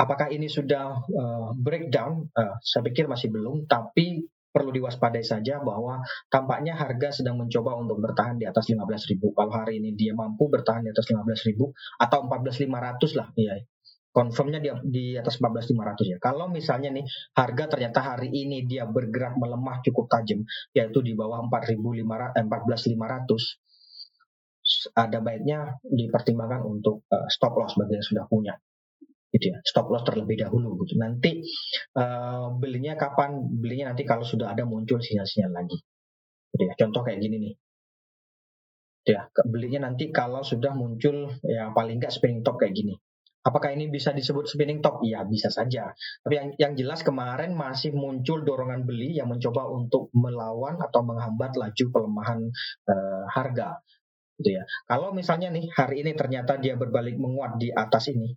apakah 0.00 0.32
ini 0.32 0.48
sudah 0.48 0.96
uh, 0.96 1.52
breakdown? 1.60 2.24
Uh, 2.32 2.56
saya 2.64 2.88
pikir 2.88 3.04
masih 3.04 3.28
belum, 3.28 3.68
tapi 3.68 4.24
perlu 4.48 4.72
diwaspadai 4.72 5.22
saja 5.22 5.60
bahwa 5.60 6.00
tampaknya 6.32 6.74
harga 6.74 7.20
sedang 7.20 7.36
mencoba 7.38 7.76
untuk 7.76 8.00
bertahan 8.00 8.40
di 8.40 8.48
atas 8.48 8.72
15.000. 8.72 9.20
Kalau 9.20 9.52
hari 9.52 9.78
ini 9.78 9.92
dia 9.94 10.16
mampu 10.16 10.48
bertahan 10.48 10.82
di 10.84 10.90
atas 10.90 11.06
15.000 11.12 12.00
atau 12.00 12.18
14.500 12.26 13.18
lah, 13.18 13.28
ya. 13.36 13.54
Confirmnya 14.08 14.58
di, 14.58 14.72
di 14.88 15.04
atas 15.14 15.38
14.500 15.38 16.10
ya. 16.10 16.18
Kalau 16.18 16.50
misalnya 16.50 16.90
nih 16.90 17.06
harga 17.36 17.64
ternyata 17.70 18.00
hari 18.02 18.32
ini 18.32 18.66
dia 18.66 18.88
bergerak 18.88 19.38
melemah 19.38 19.78
cukup 19.84 20.10
tajam, 20.10 20.42
yaitu 20.74 21.04
di 21.04 21.14
bawah 21.14 21.44
4.500 21.46 22.34
eh, 22.34 22.42
14.500 22.42 23.62
ada 24.96 25.24
baiknya 25.24 25.80
dipertimbangkan 25.80 26.60
untuk 26.60 27.08
uh, 27.08 27.24
stop 27.32 27.56
loss 27.56 27.72
bagi 27.80 27.96
yang 27.96 28.04
sudah 28.04 28.28
punya 28.28 28.52
gitu 29.28 29.52
ya 29.52 29.58
stop 29.60 29.92
loss 29.92 30.08
terlebih 30.08 30.40
dahulu 30.40 30.80
gitu 30.84 30.96
nanti 30.96 31.44
uh, 31.96 32.48
belinya 32.56 32.96
kapan 32.96 33.36
belinya 33.60 33.92
nanti 33.92 34.08
kalau 34.08 34.24
sudah 34.24 34.56
ada 34.56 34.64
muncul 34.64 34.96
sinyal-sinyal 35.00 35.52
lagi 35.52 35.78
gitu 36.56 36.62
ya 36.64 36.72
contoh 36.80 37.04
kayak 37.04 37.20
gini 37.20 37.36
nih 37.36 37.54
gitu 39.04 39.10
ya 39.12 39.28
belinya 39.44 39.88
nanti 39.88 40.08
kalau 40.08 40.40
sudah 40.40 40.72
muncul 40.72 41.28
ya 41.44 41.72
paling 41.76 42.00
nggak 42.00 42.12
spinning 42.12 42.40
top 42.40 42.56
kayak 42.56 42.72
gini 42.72 42.96
Apakah 43.38 43.72
ini 43.72 43.88
bisa 43.88 44.12
disebut 44.12 44.44
spinning 44.44 44.84
top? 44.84 45.00
Iya, 45.00 45.24
bisa 45.24 45.48
saja. 45.48 45.88
Tapi 46.20 46.34
yang, 46.36 46.48
yang 46.60 46.72
jelas 46.76 47.00
kemarin 47.00 47.56
masih 47.56 47.96
muncul 47.96 48.44
dorongan 48.44 48.84
beli 48.84 49.16
yang 49.16 49.32
mencoba 49.32 49.64
untuk 49.72 50.12
melawan 50.12 50.76
atau 50.82 51.00
menghambat 51.00 51.56
laju 51.56 51.84
pelemahan 51.88 52.44
uh, 52.92 53.24
harga. 53.32 53.80
Gitu 54.36 54.58
ya. 54.58 54.68
Kalau 54.84 55.16
misalnya 55.16 55.48
nih 55.48 55.64
hari 55.72 56.04
ini 56.04 56.12
ternyata 56.12 56.60
dia 56.60 56.76
berbalik 56.76 57.16
menguat 57.16 57.56
di 57.56 57.72
atas 57.72 58.12
ini, 58.12 58.36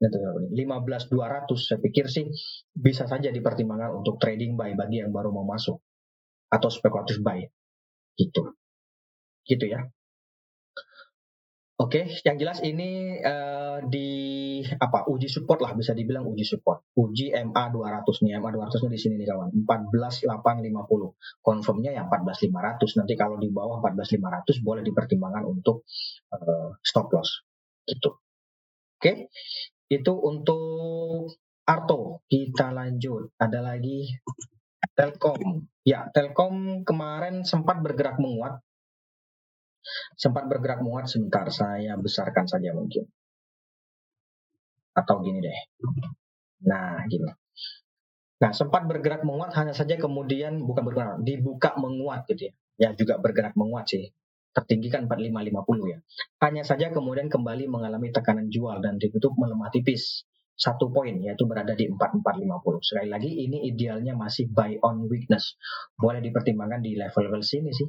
15.200 0.00 1.12
saya 1.60 1.78
pikir 1.78 2.08
sih 2.08 2.24
bisa 2.72 3.04
saja 3.04 3.28
dipertimbangkan 3.28 4.00
untuk 4.00 4.16
trading 4.16 4.56
buy 4.56 4.72
bagi 4.72 5.04
yang 5.04 5.12
baru 5.12 5.28
mau 5.28 5.44
masuk 5.44 5.76
atau 6.48 6.68
spekulatif 6.72 7.20
buy 7.20 7.44
gitu 8.16 8.56
gitu 9.44 9.64
ya 9.68 9.84
Oke, 11.80 12.12
yang 12.28 12.36
jelas 12.36 12.60
ini 12.60 13.16
uh, 13.24 13.80
di 13.88 14.60
apa 14.68 15.08
uji 15.08 15.32
support 15.32 15.64
lah 15.64 15.72
bisa 15.72 15.96
dibilang 15.96 16.28
uji 16.28 16.44
support. 16.44 16.84
Uji 16.92 17.32
MA 17.32 17.72
200 17.72 18.04
nih, 18.20 18.36
MA 18.36 18.52
200 18.52 18.84
nya 18.84 18.90
di 18.92 19.00
sini 19.00 19.16
nih 19.16 19.32
kawan. 19.32 19.48
14850. 19.64 21.40
Confirmnya 21.40 21.96
yang 21.96 22.12
14500. 22.12 23.00
Nanti 23.00 23.16
kalau 23.16 23.40
di 23.40 23.48
bawah 23.48 23.80
14500 23.80 24.60
boleh 24.60 24.84
dipertimbangkan 24.84 25.48
untuk 25.48 25.88
uh, 26.36 26.76
stop 26.84 27.16
loss. 27.16 27.48
Gitu. 27.88 28.12
Oke. 29.00 29.32
Itu 29.90 30.14
untuk 30.14 31.34
Arto. 31.66 32.22
Kita 32.30 32.70
lanjut. 32.70 33.34
Ada 33.36 33.58
lagi 33.74 34.06
Telkom. 34.94 35.66
Ya, 35.82 36.06
Telkom 36.14 36.86
kemarin 36.86 37.42
sempat 37.42 37.82
bergerak 37.82 38.22
menguat 38.22 38.62
Sempat 40.16 40.44
bergerak 40.46 40.84
muat 40.84 41.08
sebentar, 41.08 41.48
saya 41.48 41.96
besarkan 41.96 42.44
saja 42.44 42.76
mungkin. 42.76 43.08
Atau 44.92 45.24
gini 45.24 45.40
deh. 45.40 45.58
Nah, 46.68 47.00
gini. 47.08 47.24
Nah, 48.40 48.50
sempat 48.56 48.88
bergerak 48.88 49.24
menguat 49.24 49.52
hanya 49.56 49.72
saja 49.76 49.96
kemudian 50.00 50.64
bukan 50.64 50.84
bergerak, 50.84 51.20
dibuka 51.24 51.76
menguat 51.76 52.24
gitu 52.28 52.48
ya. 52.48 52.52
Ya 52.80 52.88
juga 52.96 53.20
bergerak 53.20 53.52
menguat 53.56 53.88
sih. 53.88 54.12
Tertinggi 54.50 54.90
kan 54.90 55.06
4550 55.06 55.92
ya. 55.94 55.98
Hanya 56.42 56.62
saja 56.66 56.90
kemudian 56.90 57.30
kembali 57.30 57.70
mengalami 57.70 58.10
tekanan 58.10 58.50
jual 58.50 58.82
dan 58.82 58.98
ditutup 58.98 59.38
melemah 59.38 59.70
tipis. 59.70 60.26
Satu 60.58 60.92
poin 60.92 61.16
yaitu 61.16 61.46
berada 61.46 61.72
di 61.72 61.88
4450. 61.88 62.82
Sekali 62.84 63.08
lagi 63.08 63.30
ini 63.30 63.64
idealnya 63.70 64.18
masih 64.18 64.50
buy 64.50 64.76
on 64.82 65.06
weakness. 65.06 65.54
Boleh 65.96 66.20
dipertimbangkan 66.20 66.82
di 66.82 66.98
level-level 66.98 67.40
sini 67.40 67.70
sih. 67.70 67.88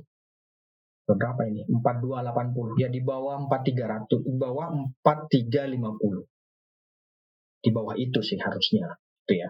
Berapa 1.09 1.43
ini? 1.49 1.67
4280 1.67 2.79
ya 2.79 2.87
di 2.87 3.01
bawah 3.03 3.41
4300 3.49 4.23
di 4.23 4.37
bawah 4.37 4.71
4350 5.03 6.31
di 7.61 7.69
bawah 7.69 7.93
itu 7.93 8.19
sih 8.25 8.41
harusnya 8.41 8.97
itu 9.27 9.33
ya. 9.37 9.49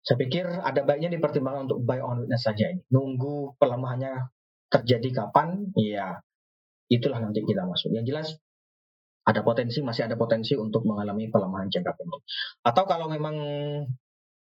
Saya 0.00 0.16
pikir 0.16 0.46
ada 0.46 0.86
baiknya 0.86 1.10
dipertimbangkan 1.12 1.66
untuk 1.68 1.82
buy 1.82 2.00
on 2.00 2.24
witness 2.24 2.46
saja 2.46 2.70
ini. 2.70 2.82
Nunggu 2.88 3.58
pelemahannya 3.58 4.30
terjadi 4.70 5.24
kapan? 5.24 5.74
Ya 5.74 6.22
itulah 6.90 7.22
nanti 7.22 7.46
kita 7.46 7.62
masuk 7.64 7.94
yang 7.94 8.02
jelas 8.02 8.34
ada 9.22 9.46
potensi 9.46 9.78
masih 9.80 10.10
ada 10.10 10.18
potensi 10.18 10.58
untuk 10.58 10.82
mengalami 10.82 11.30
pelemahan 11.30 11.70
jangka 11.70 11.94
pendek 11.94 12.22
atau 12.66 12.84
kalau 12.84 13.06
memang 13.06 13.36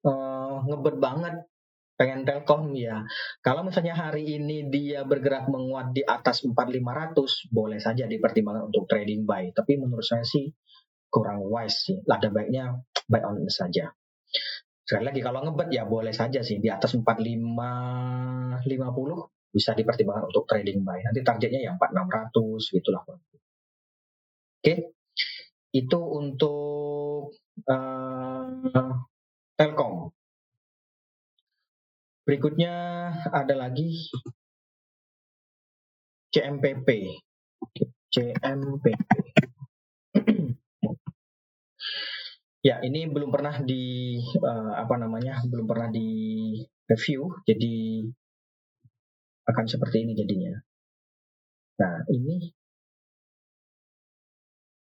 uh, 0.03 0.57
ngebet 0.67 0.97
banget 0.99 1.35
pengen 1.95 2.27
Telkom 2.27 2.75
ya. 2.75 3.07
Kalau 3.39 3.63
misalnya 3.63 3.95
hari 3.95 4.27
ini 4.35 4.67
dia 4.67 5.07
bergerak 5.07 5.47
menguat 5.47 5.95
di 5.95 6.03
atas 6.03 6.43
4500, 6.43 7.55
boleh 7.55 7.79
saja 7.79 8.03
dipertimbangkan 8.03 8.67
untuk 8.67 8.83
trading 8.91 9.23
buy. 9.23 9.55
Tapi 9.55 9.79
menurut 9.79 10.03
saya 10.03 10.27
sih 10.27 10.51
kurang 11.07 11.47
wise 11.47 11.87
sih. 11.87 11.97
Ada 12.03 12.29
baiknya 12.35 12.75
buy 13.07 13.23
on 13.23 13.47
saja. 13.47 13.95
Sekali 14.85 15.07
lagi 15.07 15.23
kalau 15.23 15.41
ngebet 15.41 15.73
ya 15.73 15.87
boleh 15.87 16.13
saja 16.13 16.45
sih 16.45 16.61
di 16.61 16.69
atas 16.69 16.93
4550 16.93 18.61
bisa 19.55 19.71
dipertimbangkan 19.71 20.27
untuk 20.27 20.43
trading 20.43 20.83
buy. 20.83 20.99
Nanti 20.99 21.23
targetnya 21.23 21.63
ya 21.63 21.71
4600 21.79 22.75
gitulah. 22.75 23.07
Oke. 23.07 24.91
Itu 25.71 25.99
untuk 26.03 27.31
uh, 27.63 28.43
Telkom. 29.55 30.11
Berikutnya 32.27 32.75
ada 33.31 33.55
lagi 33.55 34.11
CMPP. 36.35 37.15
CMPP. 38.11 38.85
ya, 42.67 42.83
ini 42.83 43.07
belum 43.07 43.31
pernah 43.31 43.63
di 43.63 44.19
uh, 44.43 44.73
apa 44.75 44.99
namanya? 44.99 45.39
belum 45.47 45.63
pernah 45.63 45.87
di 45.87 46.09
review, 46.91 47.31
jadi 47.47 48.03
akan 49.45 49.65
seperti 49.69 50.05
ini 50.05 50.13
jadinya. 50.17 50.53
Nah, 51.81 51.95
ini 52.11 52.49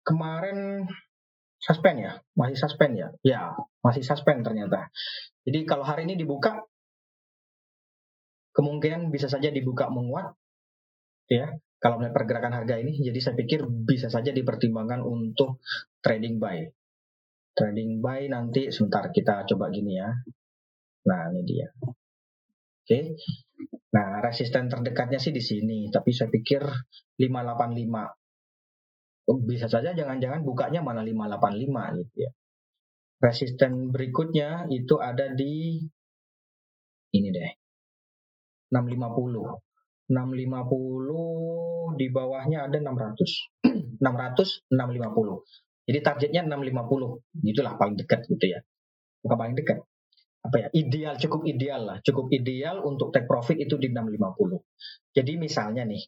kemarin 0.04 0.84
suspend 1.58 1.96
ya, 2.00 2.12
masih 2.36 2.56
suspend 2.58 2.92
ya. 2.94 3.08
Ya, 3.24 3.40
masih 3.80 4.04
suspend 4.04 4.44
ternyata. 4.44 4.88
Jadi 5.44 5.64
kalau 5.68 5.84
hari 5.84 6.08
ini 6.08 6.16
dibuka 6.16 6.64
kemungkinan 8.54 9.10
bisa 9.10 9.26
saja 9.26 9.50
dibuka 9.50 9.90
menguat 9.90 10.30
ya 11.26 11.50
kalau 11.82 12.00
melihat 12.00 12.14
pergerakan 12.16 12.54
harga 12.54 12.78
ini 12.78 12.96
jadi 13.02 13.18
saya 13.18 13.34
pikir 13.36 13.66
bisa 13.66 14.08
saja 14.08 14.30
dipertimbangkan 14.30 15.02
untuk 15.02 15.58
trading 16.00 16.38
buy 16.38 16.62
trading 17.58 17.98
buy 17.98 18.30
nanti 18.30 18.70
sebentar 18.70 19.10
kita 19.10 19.42
coba 19.50 19.74
gini 19.74 19.98
ya 19.98 20.08
nah 21.04 21.28
ini 21.34 21.42
dia 21.42 21.68
oke 22.86 23.00
nah 23.94 24.18
resisten 24.18 24.66
terdekatnya 24.66 25.22
sih 25.22 25.30
di 25.30 25.38
sini 25.38 25.86
tapi 25.88 26.10
saya 26.10 26.26
pikir 26.26 26.66
585 27.22 29.30
oh, 29.30 29.38
bisa 29.46 29.70
saja 29.70 29.94
jangan-jangan 29.94 30.42
bukanya 30.42 30.82
mana 30.82 31.06
585 31.06 32.02
gitu 32.02 32.26
ya 32.26 32.34
resisten 33.22 33.94
berikutnya 33.94 34.66
itu 34.68 34.98
ada 34.98 35.30
di 35.30 35.78
ini 37.14 37.30
deh 37.30 37.50
650. 38.74 39.62
650 40.10 41.94
di 41.96 42.06
bawahnya 42.10 42.66
ada 42.66 42.76
600. 42.82 44.02
600 44.02 44.74
650. 44.74 45.86
Jadi 45.86 45.98
targetnya 46.02 46.42
650. 46.50 47.22
Gitulah 47.46 47.78
paling 47.78 47.94
dekat 47.94 48.26
gitu 48.26 48.50
ya. 48.50 48.58
Bukan 49.22 49.36
paling 49.38 49.56
dekat. 49.56 49.78
Apa 50.44 50.56
ya? 50.60 50.68
Ideal 50.76 51.16
cukup 51.16 51.48
ideal 51.48 51.80
lah. 51.88 51.96
Cukup 52.04 52.28
ideal 52.28 52.84
untuk 52.84 53.10
take 53.16 53.24
profit 53.24 53.56
itu 53.56 53.80
di 53.80 53.88
650. 53.88 54.60
Jadi 55.16 55.32
misalnya 55.40 55.88
nih, 55.88 56.04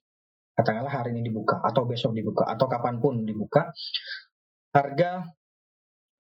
katakanlah 0.53 0.93
hari 0.93 1.17
ini 1.17 1.25
dibuka 1.25 1.61
atau 1.65 1.89
besok 1.89 2.13
dibuka 2.13 2.45
atau 2.45 2.69
kapan 2.69 3.01
pun 3.01 3.25
dibuka, 3.25 3.73
harga 4.77 5.25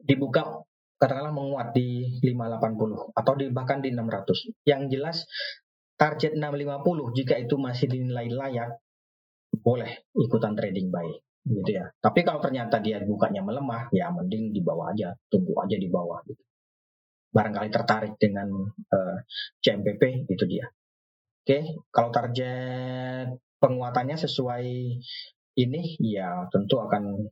dibuka 0.01 0.65
katakanlah 0.97 1.33
menguat 1.33 1.77
di 1.77 2.21
580 2.25 3.13
atau 3.13 3.33
di 3.37 3.53
bahkan 3.53 3.85
di 3.85 3.93
600. 3.93 4.65
Yang 4.65 4.83
jelas 4.97 5.17
target 6.01 6.33
650 6.41 7.17
jika 7.17 7.35
itu 7.37 7.61
masih 7.61 7.87
dinilai 7.93 8.33
layak 8.33 8.81
boleh 9.61 10.09
ikutan 10.17 10.57
trading 10.57 10.89
buy 10.89 11.09
gitu 11.47 11.71
ya. 11.77 11.85
Tapi 12.01 12.25
kalau 12.25 12.41
ternyata 12.41 12.81
dia 12.81 13.01
bukanya 13.05 13.45
melemah 13.45 13.93
ya 13.93 14.09
mending 14.09 14.51
di 14.57 14.61
bawah 14.65 14.93
aja, 14.93 15.13
tunggu 15.29 15.53
aja 15.61 15.77
di 15.77 15.89
bawah 15.89 16.21
gitu. 16.27 16.43
Barangkali 17.33 17.69
tertarik 17.69 18.15
dengan 18.17 18.49
uh, 18.67 18.97
eh, 18.97 19.17
CMPP 19.61 20.31
itu 20.31 20.45
dia. 20.49 20.67
Oke, 21.47 21.79
kalau 21.95 22.11
target 22.11 23.39
penguatannya 23.63 24.19
sesuai 24.19 24.67
ini 25.57 25.83
ya 26.03 26.51
tentu 26.53 26.77
akan 26.83 27.31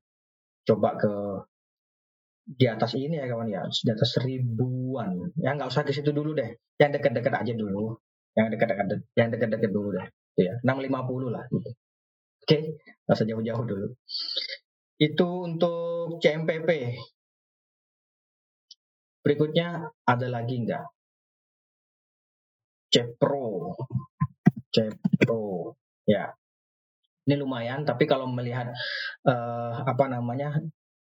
coba 0.64 0.96
ke 0.96 1.14
di 2.44 2.68
atas 2.68 2.92
ini 2.94 3.16
ya 3.16 3.26
kawan 3.26 3.48
ya 3.48 3.64
di 3.64 3.90
atas 3.90 4.20
ribuan 4.20 5.32
ya 5.40 5.56
nggak 5.56 5.66
usah 5.72 5.82
ke 5.82 5.90
situ 5.90 6.12
dulu 6.12 6.36
deh. 6.36 6.54
Yang 6.76 7.00
dekat-dekat 7.00 7.34
aja 7.42 7.52
dulu. 7.56 7.96
Yang 8.36 8.46
dekat-dekat 8.54 8.86
yang 9.16 9.28
dekat-dekat 9.32 9.70
dulu 9.72 9.88
deh. 9.96 10.06
Ya 10.38 10.54
650 10.62 11.34
lah 11.34 11.44
gitu. 11.50 11.70
Oke 12.44 12.46
okay? 12.46 12.62
nggak 13.08 13.16
usah 13.16 13.26
jauh-jauh 13.28 13.64
dulu. 13.64 13.86
Itu 15.00 15.28
untuk 15.42 16.22
CMPP 16.22 16.70
berikutnya 19.24 19.88
ada 20.04 20.26
lagi 20.28 20.60
enggak 20.60 20.84
Cepro 22.92 23.74
Cepro 24.70 25.74
ya 26.04 26.28
ini 27.24 27.34
lumayan 27.40 27.88
tapi 27.88 28.04
kalau 28.04 28.28
melihat 28.28 28.68
uh, 29.24 29.72
apa 29.82 30.04
namanya 30.12 30.60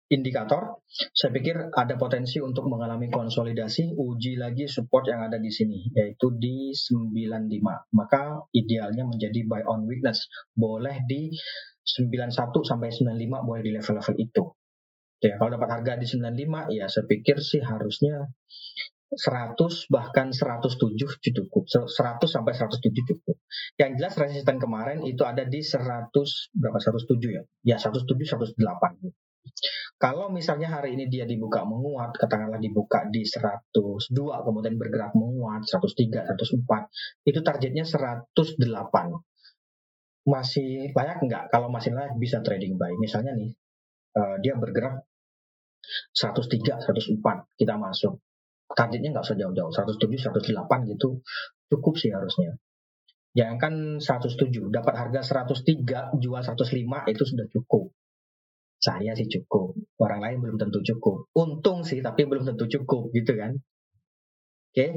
indikator, 0.08 0.80
saya 1.12 1.36
pikir 1.36 1.72
ada 1.76 2.00
potensi 2.00 2.40
untuk 2.40 2.72
mengalami 2.72 3.12
konsolidasi, 3.12 3.96
uji 3.96 4.40
lagi 4.40 4.66
support 4.72 5.08
yang 5.12 5.24
ada 5.24 5.36
di 5.36 5.52
sini, 5.52 5.92
yaitu 5.92 6.32
di 6.36 6.72
95. 6.72 7.92
Maka 7.92 8.48
idealnya 8.56 9.04
menjadi 9.04 9.44
buy 9.44 9.68
on 9.68 9.84
weakness. 9.84 10.32
Boleh 10.56 11.04
di 11.08 11.32
91 11.84 12.32
sampai 12.64 12.90
95 12.92 13.48
boleh 13.48 13.62
di 13.64 13.72
level-level 13.76 14.16
itu. 14.20 14.44
Ya, 15.18 15.34
kalau 15.42 15.58
dapat 15.58 15.82
harga 15.82 15.98
di 15.98 16.06
95 16.06 16.70
ya 16.78 16.86
saya 16.86 17.06
pikir 17.10 17.42
sih 17.42 17.58
harusnya 17.66 18.30
100 19.08 19.58
bahkan 19.90 20.30
107 20.30 20.78
cukup 21.32 21.64
100 21.66 21.90
sampai 22.28 22.54
107 22.54 22.92
cukup 23.08 23.40
yang 23.80 23.96
jelas 23.96 24.20
resisten 24.20 24.60
kemarin 24.60 25.00
itu 25.08 25.24
ada 25.24 25.48
di 25.48 25.64
100 25.64 26.12
berapa 26.54 26.78
107 26.78 27.18
ya 27.32 27.42
ya 27.64 27.76
107 27.80 28.04
108 28.04 28.60
kalau 29.98 30.30
misalnya 30.30 30.70
hari 30.70 30.94
ini 30.94 31.10
dia 31.10 31.26
dibuka 31.26 31.66
menguat, 31.66 32.14
katakanlah 32.14 32.62
dibuka 32.62 33.10
di 33.10 33.26
102, 33.26 34.14
kemudian 34.46 34.78
bergerak 34.78 35.18
menguat 35.18 35.66
103, 35.66 36.22
104, 36.22 36.86
itu 37.26 37.40
targetnya 37.42 37.82
108. 37.82 38.30
Masih 40.28 40.94
layak 40.94 41.20
nggak? 41.26 41.44
Kalau 41.50 41.74
masih 41.74 41.98
layak 41.98 42.14
bisa 42.22 42.46
trading 42.46 42.78
buy. 42.78 42.94
Misalnya 43.02 43.34
nih, 43.34 43.58
uh, 44.18 44.36
dia 44.42 44.58
bergerak 44.58 45.06
103, 46.18 46.82
104, 46.84 47.22
kita 47.62 47.74
masuk. 47.78 48.18
Targetnya 48.68 49.16
nggak 49.16 49.24
usah 49.24 49.38
jauh-jauh, 49.38 49.72
107, 49.72 50.10
108 50.58 50.92
gitu 50.92 51.22
cukup 51.70 51.94
sih 51.96 52.12
harusnya. 52.12 52.58
Jangan 53.38 53.58
kan 53.62 53.74
107, 54.02 54.74
dapat 54.74 54.94
harga 54.98 55.46
103, 55.46 56.18
jual 56.18 56.42
105 56.42 57.14
itu 57.14 57.24
sudah 57.24 57.48
cukup 57.54 57.94
saya 58.78 59.18
sih 59.18 59.26
cukup 59.26 59.74
orang 59.98 60.22
lain 60.22 60.38
belum 60.46 60.58
tentu 60.62 60.80
cukup 60.86 61.34
untung 61.34 61.82
sih 61.82 61.98
tapi 62.06 62.30
belum 62.30 62.46
tentu 62.46 62.70
cukup 62.70 63.10
gitu 63.10 63.34
kan 63.34 63.58
oke 64.70 64.88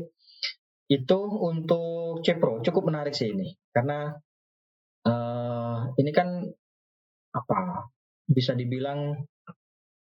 itu 0.91 1.19
untuk 1.41 2.21
Cepro 2.21 2.61
cukup 2.61 2.93
menarik 2.93 3.17
sih 3.17 3.33
ini 3.33 3.57
karena 3.73 4.13
uh, 5.09 5.97
ini 5.97 6.11
kan 6.13 6.45
apa 7.33 7.89
bisa 8.31 8.55
dibilang 8.55 9.19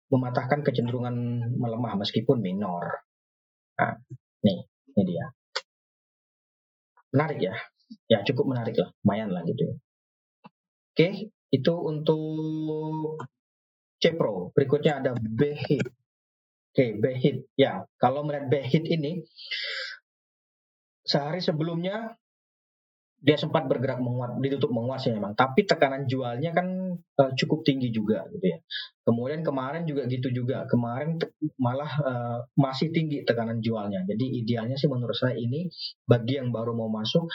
mematahkan 0.07 0.63
kecenderungan 0.63 1.15
melemah 1.59 1.99
meskipun 1.99 2.39
minor 2.39 3.03
nah 3.75 3.99
nih 4.41 4.63
ini 4.95 5.03
dia 5.03 5.25
menarik 7.11 7.39
ya 7.43 7.55
ya 8.07 8.23
cukup 8.23 8.55
menarik 8.55 8.79
lah 8.79 8.89
lumayan 9.03 9.29
lah 9.35 9.43
gitu 9.43 9.67
ya 9.67 9.75
oke 10.95 11.07
itu 11.51 11.73
untuk 11.75 13.19
Cepro. 13.99 14.51
Berikutnya 14.51 15.01
ada 15.01 15.11
Behit. 15.15 15.85
Oke, 16.75 16.85
Behit. 16.99 17.47
Ya, 17.55 17.87
kalau 17.97 18.27
melihat 18.27 18.51
Behit 18.51 18.83
ini, 18.85 19.23
sehari 21.07 21.39
sebelumnya 21.39 22.19
dia 23.25 23.41
sempat 23.41 23.65
bergerak 23.65 23.97
menguat, 23.97 24.37
ditutup 24.37 24.69
menguat 24.69 25.01
sih 25.01 25.09
memang. 25.09 25.33
Tapi 25.33 25.65
tekanan 25.65 26.05
jualnya 26.05 26.53
kan 26.53 26.93
uh, 26.93 27.31
cukup 27.33 27.65
tinggi 27.65 27.89
juga 27.89 28.21
gitu 28.29 28.45
ya. 28.53 28.61
Kemudian 29.01 29.41
kemarin 29.41 29.89
juga 29.89 30.05
gitu 30.05 30.29
juga. 30.29 30.69
Kemarin 30.69 31.17
malah 31.57 31.89
uh, 32.05 32.37
masih 32.53 32.93
tinggi 32.93 33.25
tekanan 33.25 33.65
jualnya. 33.65 34.05
Jadi 34.05 34.45
idealnya 34.45 34.77
sih 34.77 34.85
menurut 34.85 35.17
saya 35.17 35.33
ini 35.33 35.65
bagi 36.05 36.37
yang 36.37 36.53
baru 36.53 36.77
mau 36.77 36.93
masuk 36.93 37.25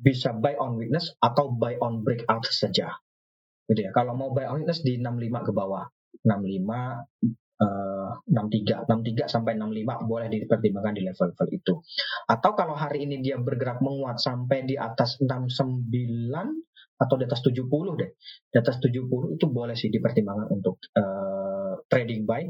bisa 0.00 0.32
buy 0.32 0.56
on 0.56 0.80
weakness 0.80 1.12
atau 1.20 1.52
buy 1.52 1.76
on 1.76 2.00
breakout 2.00 2.48
saja 2.48 2.96
gitu 3.68 3.80
ya. 3.84 3.92
Kalau 3.92 4.16
mau 4.16 4.32
buy 4.32 4.48
on 4.48 4.64
weakness 4.64 4.80
di 4.80 4.96
65 4.96 5.44
ke 5.44 5.52
bawah. 5.52 5.84
65 6.24 7.45
Uh, 7.56 7.96
63, 8.28 8.84
63 8.84 9.32
sampai 9.32 9.56
65 9.56 10.04
boleh 10.04 10.28
dipertimbangkan 10.28 10.92
di 10.92 11.02
level-level 11.08 11.48
itu. 11.56 11.74
Atau 12.28 12.52
kalau 12.52 12.76
hari 12.76 13.08
ini 13.08 13.24
dia 13.24 13.40
bergerak 13.40 13.80
menguat 13.80 14.20
sampai 14.20 14.68
di 14.68 14.76
atas 14.76 15.16
69 15.24 15.88
atau 16.96 17.14
di 17.20 17.24
atas 17.28 17.40
70 17.44 17.64
deh. 18.00 18.10
Di 18.52 18.56
atas 18.56 18.76
70 18.80 19.36
itu 19.36 19.46
boleh 19.48 19.76
sih 19.76 19.92
dipertimbangkan 19.92 20.48
untuk 20.52 20.80
uh, 20.96 21.80
trading 21.88 22.24
buy. 22.24 22.44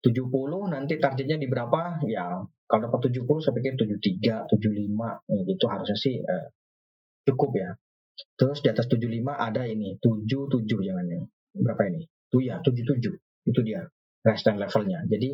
70 0.00 0.72
nanti 0.72 0.96
targetnya 0.96 1.36
di 1.36 1.48
berapa? 1.48 2.00
Ya, 2.08 2.40
kalau 2.68 2.80
dapat 2.88 3.12
70 3.12 3.24
saya 3.44 3.52
pikir 3.56 3.76
73, 3.76 4.48
75 4.48 5.32
ya, 5.32 5.40
gitu 5.48 5.64
harusnya 5.68 5.96
sih 5.96 6.20
uh, 6.20 6.46
cukup 7.28 7.50
ya. 7.56 7.70
Terus 8.36 8.60
di 8.64 8.68
atas 8.68 8.88
75 8.88 9.08
ada 9.32 9.62
ini 9.68 9.96
77 10.00 10.66
jangan 10.68 11.06
ya. 11.08 11.22
Berapa 11.52 11.82
ini? 11.92 12.08
Tuh 12.32 12.40
ya 12.40 12.60
77. 12.64 13.12
Itu 13.48 13.60
dia 13.60 13.84
resistance 14.22 14.58
levelnya. 14.58 15.04
Jadi 15.06 15.30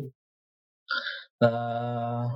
uh, 1.45 2.27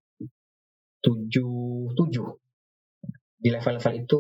77 0.99 1.95
di 3.39 3.55
level-level 3.55 3.95
itu 3.95 4.19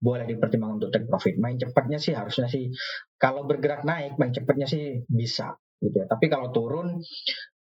boleh 0.00 0.24
dipertimbangkan 0.24 0.76
untuk 0.80 0.90
take 0.92 1.04
profit. 1.04 1.36
Main 1.36 1.60
cepatnya 1.60 2.00
sih 2.00 2.16
harusnya 2.16 2.48
sih 2.48 2.72
kalau 3.20 3.44
bergerak 3.44 3.84
naik 3.84 4.16
main 4.16 4.32
cepatnya 4.32 4.64
sih 4.64 5.04
bisa 5.04 5.52
gitu 5.84 6.00
ya. 6.00 6.08
Tapi 6.08 6.32
kalau 6.32 6.48
turun 6.48 6.96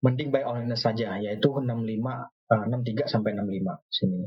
mending 0.01 0.33
buy 0.33 0.45
on 0.45 0.73
saja 0.73 1.21
yaitu 1.21 1.53
65 1.53 1.69
uh, 1.69 2.65
63 2.73 3.13
sampai 3.13 3.37
65 3.37 3.93
sini. 3.93 4.25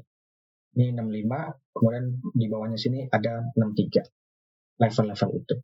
Ini 0.77 0.93
65 0.93 1.73
kemudian 1.73 2.05
di 2.35 2.45
bawahnya 2.45 2.77
sini 2.77 3.09
ada 3.09 3.41
63 3.57 4.05
level-level 4.79 5.29
itu. 5.39 5.55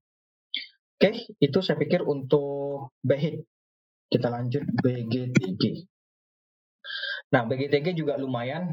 Oke, 0.95 1.11
itu 1.43 1.57
saya 1.59 1.75
pikir 1.75 2.07
untuk 2.07 2.95
BHIT. 3.03 3.43
Kita 4.07 4.31
lanjut 4.31 4.63
BGTG. 4.79 5.63
Nah, 7.35 7.43
BGTG 7.49 7.97
juga 7.97 8.15
lumayan 8.15 8.71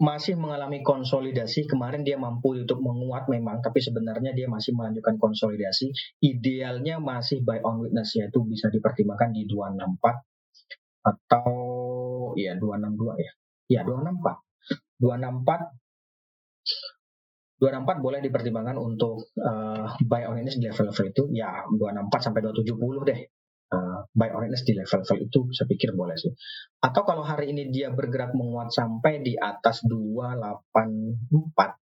masih 0.00 0.34
mengalami 0.34 0.82
konsolidasi. 0.82 1.68
Kemarin 1.70 2.02
dia 2.02 2.18
mampu 2.18 2.56
untuk 2.56 2.80
menguat 2.80 3.30
memang, 3.30 3.62
tapi 3.62 3.78
sebenarnya 3.78 4.32
dia 4.34 4.48
masih 4.50 4.74
melanjutkan 4.74 5.20
konsolidasi. 5.20 5.92
Idealnya 6.22 6.98
masih 6.98 7.44
buy 7.44 7.62
on 7.62 7.84
witness 7.84 8.16
yaitu 8.18 8.42
bisa 8.48 8.72
dipertimbangkan 8.72 9.30
di 9.36 9.46
264 9.46 10.24
atau 11.04 11.52
ya 12.40 12.56
262 12.56 13.20
ya. 13.20 13.32
Ya 13.68 13.80
264. 13.84 14.53
264 14.98 15.84
264 17.64 18.04
boleh 18.04 18.20
dipertimbangkan 18.20 18.76
untuk 18.76 19.30
uh, 19.38 19.86
buy 20.04 20.26
on 20.26 20.42
ini 20.42 20.52
di 20.58 20.66
level-level 20.68 21.06
itu 21.08 21.22
ya 21.32 21.64
264 21.70 22.26
sampai 22.30 22.40
270 22.44 23.08
deh. 23.08 23.20
Uh, 23.72 24.04
buy 24.12 24.28
on 24.36 24.50
di 24.52 24.74
level-level 24.76 25.18
itu 25.24 25.40
saya 25.54 25.66
pikir 25.70 25.96
boleh 25.96 26.18
sih. 26.18 26.34
Atau 26.82 27.06
kalau 27.06 27.24
hari 27.24 27.54
ini 27.54 27.72
dia 27.72 27.88
bergerak 27.94 28.36
menguat 28.36 28.74
sampai 28.74 29.24
di 29.24 29.38
atas 29.38 29.86
284 29.86 31.80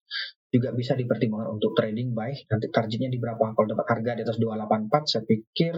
juga 0.49 0.73
bisa 0.73 0.97
dipertimbangkan 0.97 1.61
untuk 1.61 1.77
trading 1.77 2.16
buy. 2.16 2.33
Nanti 2.33 2.66
targetnya 2.73 3.12
di 3.12 3.21
berapa? 3.21 3.53
Kalau 3.53 3.68
dapat 3.68 3.87
harga 3.87 4.16
di 4.16 4.23
atas 4.25 4.40
284, 4.40 5.05
saya 5.05 5.23
pikir 5.29 5.75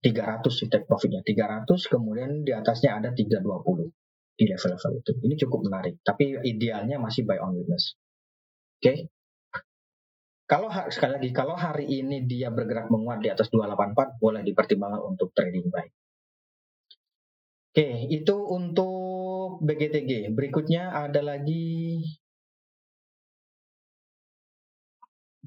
300 0.00 0.48
sih 0.48 0.66
take 0.72 0.88
profitnya. 0.88 1.20
300, 1.20 1.68
kemudian 1.92 2.40
di 2.42 2.56
atasnya 2.56 2.96
ada 2.98 3.12
320 3.12 4.03
di 4.34 4.44
level-level 4.50 4.92
itu. 5.00 5.12
Ini 5.22 5.34
cukup 5.46 5.60
menarik. 5.70 5.94
Tapi 6.02 6.42
idealnya 6.42 6.98
masih 6.98 7.22
buy 7.26 7.38
on 7.38 7.54
weakness. 7.54 7.94
Oke. 8.78 8.82
Okay? 8.82 8.96
Kalau 10.44 10.68
sekali 10.92 11.16
lagi, 11.16 11.30
kalau 11.32 11.56
hari 11.56 11.88
ini 11.88 12.28
dia 12.28 12.52
bergerak 12.52 12.92
menguat 12.92 13.24
di 13.24 13.32
atas 13.32 13.48
284, 13.48 14.20
boleh 14.20 14.44
dipertimbangkan 14.44 15.00
untuk 15.00 15.32
trading 15.32 15.72
buy. 15.72 15.88
Oke, 17.74 17.80
okay, 17.80 17.94
itu 18.12 18.36
untuk 18.52 19.64
BGTG. 19.64 20.36
Berikutnya 20.36 20.92
ada 20.94 21.24
lagi 21.24 22.04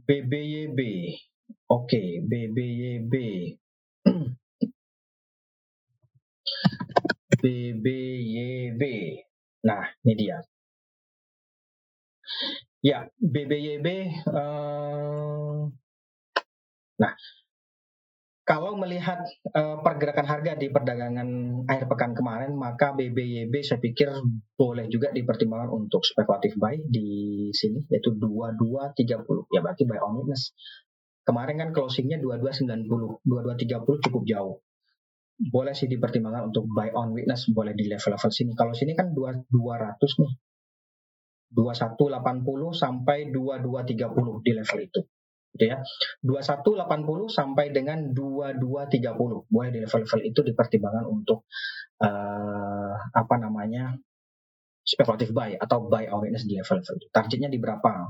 BBYB. 0.02 0.80
Oke, 1.72 1.88
okay, 1.88 2.08
BBYB. 2.26 3.14
BBYB. 7.48 8.84
Nah, 9.64 9.88
ini 10.04 10.14
dia. 10.20 10.38
Ya, 12.84 13.08
BBYB. 13.24 13.88
Uh, 14.28 14.36
eh, 14.36 15.62
nah, 17.00 17.14
kalau 18.44 18.76
melihat 18.76 19.24
uh, 19.56 19.80
pergerakan 19.80 20.28
harga 20.28 20.60
di 20.60 20.68
perdagangan 20.68 21.64
akhir 21.72 21.88
pekan 21.88 22.12
kemarin, 22.20 22.52
maka 22.60 22.92
BBYB 22.92 23.64
saya 23.64 23.80
pikir 23.80 24.12
boleh 24.60 24.92
juga 24.92 25.16
dipertimbangkan 25.16 25.72
untuk 25.72 26.04
spekulatif 26.04 26.60
buy 26.60 26.76
di 26.84 27.48
sini, 27.56 27.88
yaitu 27.88 28.12
2230. 28.12 29.56
Ya 29.56 29.64
berarti 29.64 29.88
buy 29.88 30.04
on 30.04 30.20
weakness. 30.20 30.52
Kemarin 31.24 31.60
kan 31.64 31.70
closingnya 31.72 32.20
2290, 32.20 33.24
2230 33.24 34.04
cukup 34.12 34.24
jauh. 34.28 34.60
Boleh 35.38 35.78
sih 35.78 35.86
dipertimbangkan 35.86 36.50
untuk 36.50 36.66
buy 36.66 36.90
on 36.98 37.14
weakness, 37.14 37.46
boleh 37.54 37.78
di 37.78 37.86
level-level 37.86 38.32
sini. 38.34 38.52
Kalau 38.58 38.74
sini 38.74 38.98
kan 38.98 39.14
200 39.14 39.46
nih. 40.22 40.34
2180 41.48 42.74
sampai 42.74 43.32
2230 43.32 44.44
di 44.44 44.52
level 44.58 44.80
itu. 44.82 45.02
Gitu 45.54 45.64
ya. 45.70 45.78
2180 46.26 47.30
sampai 47.30 47.70
dengan 47.70 48.12
2230 48.12 49.48
boleh 49.48 49.70
di 49.70 49.80
level-level 49.86 50.22
itu 50.26 50.40
dipertimbangkan 50.42 51.06
untuk 51.06 51.46
uh, 52.02 52.94
apa 52.98 53.36
namanya 53.38 53.94
speculative 54.82 55.36
buy 55.36 55.54
atau 55.60 55.86
buy 55.86 56.10
awareness 56.10 56.50
di 56.50 56.58
level-level 56.58 56.98
itu. 56.98 57.08
Targetnya 57.14 57.50
di 57.54 57.62
berapa 57.62 58.10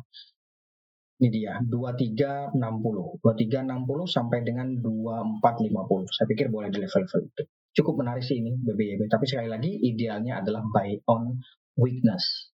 ini 1.18 1.28
dia 1.34 1.58
2360 1.66 2.54
2360 2.58 4.06
sampai 4.06 4.40
dengan 4.46 4.68
2450 4.78 6.14
saya 6.14 6.26
pikir 6.30 6.48
boleh 6.54 6.70
di 6.70 6.80
level-level 6.84 7.22
itu 7.26 7.44
cukup 7.78 8.06
menarik 8.06 8.22
sih 8.22 8.38
ini 8.38 8.54
BBYB 8.58 9.10
tapi 9.10 9.26
sekali 9.26 9.50
lagi 9.50 9.72
idealnya 9.82 10.42
adalah 10.42 10.62
buy 10.70 10.94
on 11.10 11.42
weakness 11.78 12.54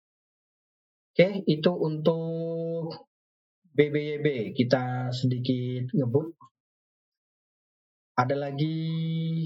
Oke, 1.19 1.43
itu 1.51 1.71
untuk 1.75 2.95
BBYB. 3.75 4.55
Kita 4.55 5.11
sedikit 5.11 5.91
ngebut. 5.91 6.31
Ada 8.15 8.39
lagi 8.39 9.43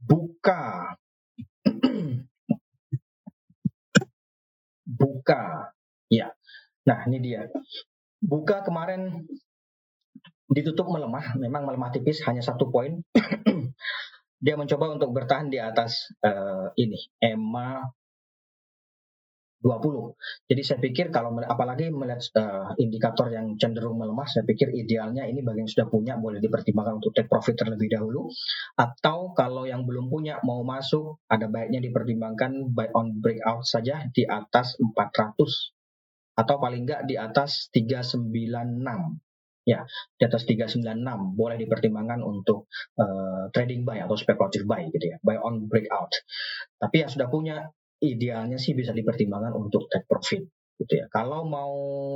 buka. 0.00 0.96
buka. 5.04 5.68
Ya. 6.08 6.32
Nah, 6.88 7.04
ini 7.12 7.18
dia. 7.20 7.44
Buka 8.20 8.60
kemarin 8.60 9.24
ditutup 10.50 10.90
melemah, 10.90 11.38
memang 11.38 11.64
melemah 11.64 11.90
tipis 11.94 12.20
hanya 12.26 12.42
satu 12.42 12.68
poin. 12.68 13.00
Dia 14.44 14.56
mencoba 14.56 14.96
untuk 14.96 15.12
bertahan 15.12 15.52
di 15.52 15.60
atas 15.60 16.16
uh, 16.24 16.72
ini 16.76 16.96
EMA 17.20 17.84
20. 19.60 20.48
Jadi 20.48 20.62
saya 20.64 20.78
pikir 20.80 21.12
kalau 21.12 21.36
apalagi 21.44 21.92
melihat 21.92 22.24
uh, 22.40 22.72
indikator 22.80 23.28
yang 23.28 23.60
cenderung 23.60 24.00
melemah, 24.00 24.24
saya 24.24 24.48
pikir 24.48 24.72
idealnya 24.72 25.28
ini 25.28 25.44
bagi 25.44 25.60
yang 25.60 25.70
sudah 25.70 25.86
punya 25.92 26.16
boleh 26.16 26.40
dipertimbangkan 26.40 27.04
untuk 27.04 27.12
take 27.12 27.28
profit 27.28 27.60
terlebih 27.60 27.92
dahulu. 27.92 28.32
Atau 28.80 29.36
kalau 29.36 29.68
yang 29.68 29.84
belum 29.84 30.08
punya 30.08 30.40
mau 30.48 30.64
masuk, 30.64 31.20
ada 31.28 31.44
baiknya 31.52 31.84
dipertimbangkan 31.84 32.72
buy 32.72 32.88
on 32.96 33.20
breakout 33.20 33.68
saja 33.68 34.08
di 34.08 34.24
atas 34.24 34.80
400 34.80 35.76
atau 36.40 36.56
paling 36.56 36.88
enggak 36.88 37.04
di 37.04 37.20
atas 37.20 37.68
396 37.68 38.32
ya 39.68 39.84
di 40.16 40.22
atas 40.24 40.48
396 40.48 41.36
boleh 41.36 41.56
dipertimbangkan 41.60 42.24
untuk 42.24 42.72
uh, 42.96 43.52
trading 43.52 43.84
buy 43.84 44.00
atau 44.00 44.16
speculative 44.16 44.64
buy 44.64 44.88
gitu 44.88 45.12
ya. 45.12 45.16
Buy 45.20 45.36
on 45.36 45.68
breakout. 45.68 46.10
Tapi 46.80 47.04
yang 47.04 47.10
sudah 47.12 47.28
punya 47.28 47.68
idealnya 48.00 48.56
sih 48.56 48.72
bisa 48.72 48.96
dipertimbangkan 48.96 49.52
untuk 49.52 49.86
take 49.92 50.08
profit 50.08 50.48
gitu 50.80 50.92
ya. 50.96 51.06
Kalau 51.12 51.44
mau 51.44 51.72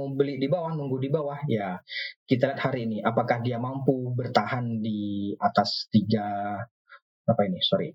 beli 0.08 0.40
di 0.40 0.48
bawah, 0.48 0.72
nunggu 0.72 0.96
di 0.96 1.12
bawah, 1.12 1.44
ya 1.44 1.76
kita 2.24 2.52
lihat 2.52 2.60
hari 2.64 2.88
ini. 2.88 3.04
Apakah 3.04 3.44
dia 3.44 3.60
mampu 3.60 4.16
bertahan 4.16 4.80
di 4.80 5.32
atas 5.36 5.92
tiga 5.92 6.56
apa 7.24 7.40
ini, 7.44 7.60
sorry, 7.60 7.92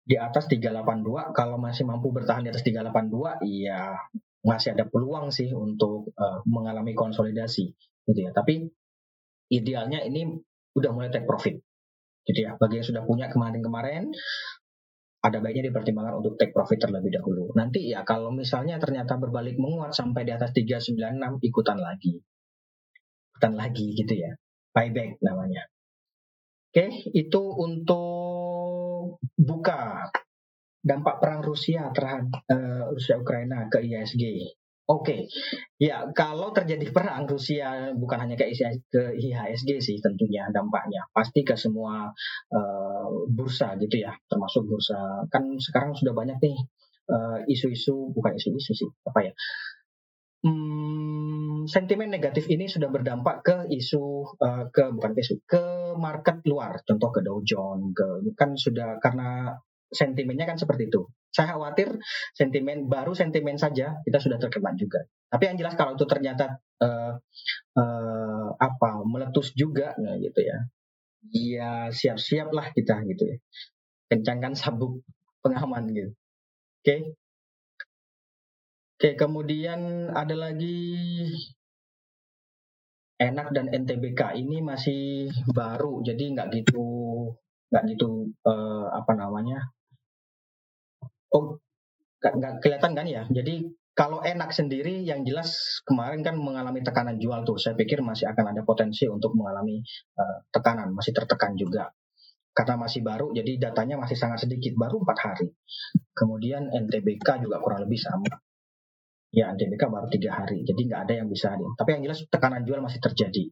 di 0.00 0.16
atas 0.16 0.48
382. 0.48 1.36
Kalau 1.36 1.60
masih 1.60 1.84
mampu 1.84 2.08
bertahan 2.08 2.48
di 2.48 2.50
atas 2.52 2.64
382, 2.64 3.44
ya 3.44 3.92
masih 4.42 4.74
ada 4.74 4.86
peluang 4.86 5.34
sih 5.34 5.50
untuk 5.50 6.14
uh, 6.14 6.40
mengalami 6.46 6.94
konsolidasi 6.94 7.74
gitu 8.06 8.18
ya. 8.18 8.30
Tapi 8.30 8.66
idealnya 9.50 10.04
ini 10.04 10.38
udah 10.76 10.90
mulai 10.94 11.10
take 11.10 11.26
profit 11.26 11.58
gitu 12.28 12.38
ya. 12.46 12.54
Bagi 12.60 12.80
yang 12.82 12.86
sudah 12.86 13.02
punya 13.02 13.26
kemarin-kemarin 13.32 14.12
ada 15.18 15.42
baiknya 15.42 15.74
dipertimbangkan 15.74 16.22
untuk 16.22 16.38
take 16.38 16.54
profit 16.54 16.78
terlebih 16.78 17.10
dahulu. 17.10 17.50
Nanti 17.58 17.90
ya 17.90 18.06
kalau 18.06 18.30
misalnya 18.30 18.78
ternyata 18.78 19.18
berbalik 19.18 19.58
menguat 19.58 19.90
sampai 19.90 20.22
di 20.22 20.30
atas 20.30 20.54
396 20.54 21.42
ikutan 21.42 21.78
lagi. 21.82 22.22
Ikutan 23.34 23.54
lagi 23.58 23.86
gitu 23.98 24.14
ya. 24.14 24.38
Buyback 24.70 25.18
namanya. 25.24 25.66
Oke, 26.68 27.10
itu 27.16 27.42
untuk 27.58 29.18
buka 29.34 30.12
dampak 30.82 31.18
perang 31.18 31.42
Rusia 31.42 31.90
terhadap 31.90 32.44
uh, 32.48 32.94
Rusia 32.94 33.18
Ukraina 33.18 33.66
ke 33.66 33.82
ISG. 33.82 34.54
Oke, 34.88 35.04
okay. 35.04 35.20
ya 35.76 36.08
kalau 36.16 36.48
terjadi 36.48 36.88
perang 36.88 37.28
Rusia 37.28 37.92
bukan 37.92 38.24
hanya 38.24 38.40
ke, 38.40 38.48
IHSG 39.20 39.84
sih 39.84 40.00
tentunya 40.00 40.48
dampaknya 40.48 41.04
pasti 41.12 41.44
ke 41.44 41.60
semua 41.60 42.08
uh, 42.56 43.08
bursa 43.28 43.76
gitu 43.76 44.00
ya, 44.00 44.16
termasuk 44.32 44.64
bursa 44.64 45.28
kan 45.28 45.60
sekarang 45.60 45.92
sudah 45.92 46.16
banyak 46.16 46.40
nih 46.40 46.56
uh, 47.04 47.44
isu-isu 47.44 48.16
bukan 48.16 48.40
isu-isu 48.40 48.72
sih 48.72 48.88
apa 49.04 49.28
ya, 49.28 49.32
hmm, 50.48 51.68
sentimen 51.68 52.08
negatif 52.08 52.48
ini 52.48 52.64
sudah 52.64 52.88
berdampak 52.88 53.44
ke 53.44 53.56
isu 53.68 54.24
uh, 54.40 54.72
ke 54.72 54.88
bukan 54.88 55.12
isu 55.20 55.44
ke 55.44 55.92
market 56.00 56.40
luar, 56.48 56.80
contoh 56.88 57.12
ke 57.12 57.20
Dow 57.20 57.44
Jones, 57.44 57.92
ke 57.92 58.32
kan 58.32 58.56
sudah 58.56 58.96
karena 59.04 59.52
sentimennya 59.88 60.44
kan 60.44 60.60
seperti 60.60 60.92
itu. 60.92 61.08
Saya 61.32 61.56
khawatir 61.56 61.96
sentimen 62.36 62.88
baru 62.88 63.12
sentimen 63.12 63.56
saja 63.56 64.00
kita 64.04 64.18
sudah 64.20 64.38
terkena 64.40 64.72
juga. 64.76 65.04
Tapi 65.28 65.42
yang 65.48 65.56
jelas 65.60 65.76
kalau 65.76 65.96
itu 65.96 66.04
ternyata 66.08 66.60
uh, 66.80 67.16
uh, 67.76 68.48
apa 68.56 68.90
meletus 69.04 69.52
juga, 69.52 69.92
nah 70.00 70.16
gitu 70.16 70.40
ya. 70.40 70.58
Ya 71.28 71.72
siap-siaplah 71.92 72.72
kita 72.72 73.04
gitu 73.04 73.24
ya. 73.28 73.36
Kencangkan 74.08 74.56
sabuk 74.56 75.04
pengaman 75.44 75.92
gitu. 75.92 76.12
Oke. 76.84 76.96
Oke, 78.98 79.14
kemudian 79.14 80.10
ada 80.10 80.34
lagi 80.34 80.74
enak 83.18 83.54
dan 83.54 83.70
NTBK 83.70 84.42
ini 84.42 84.58
masih 84.58 85.30
baru, 85.54 86.02
jadi 86.02 86.34
nggak 86.34 86.48
gitu 86.50 86.82
nggak 87.68 87.84
gitu 87.94 88.32
uh, 88.48 88.88
apa 88.96 89.12
namanya 89.12 89.60
Oh, 91.34 91.60
nggak 92.18 92.64
kelihatan 92.64 92.92
kan 92.96 93.06
ya? 93.06 93.22
Jadi 93.30 93.68
kalau 93.98 94.22
enak 94.22 94.54
sendiri 94.54 95.02
yang 95.02 95.26
jelas 95.26 95.82
kemarin 95.82 96.22
kan 96.22 96.38
mengalami 96.38 96.86
tekanan 96.86 97.18
jual 97.18 97.42
tuh. 97.42 97.58
Saya 97.58 97.74
pikir 97.74 97.98
masih 97.98 98.30
akan 98.30 98.54
ada 98.54 98.62
potensi 98.62 99.10
untuk 99.10 99.34
mengalami 99.34 99.82
uh, 100.14 100.46
tekanan, 100.54 100.94
masih 100.94 101.10
tertekan 101.10 101.58
juga. 101.58 101.90
Karena 102.54 102.78
masih 102.78 103.02
baru, 103.02 103.30
jadi 103.34 103.70
datanya 103.70 103.98
masih 103.98 104.14
sangat 104.18 104.46
sedikit, 104.46 104.74
baru 104.78 105.02
empat 105.02 105.18
hari. 105.18 105.46
Kemudian 106.14 106.70
NTBK 106.70 107.42
juga 107.42 107.58
kurang 107.58 107.86
lebih 107.86 107.98
sama. 107.98 108.38
Ya, 109.34 109.50
NTBK 109.54 109.82
baru 109.90 110.06
tiga 110.10 110.42
hari, 110.42 110.62
jadi 110.62 110.78
nggak 110.78 111.00
ada 111.06 111.14
yang 111.22 111.28
bisa. 111.30 111.54
Tapi 111.54 111.88
yang 111.98 112.02
jelas 112.06 112.22
tekanan 112.30 112.62
jual 112.66 112.78
masih 112.78 113.02
terjadi. 113.02 113.50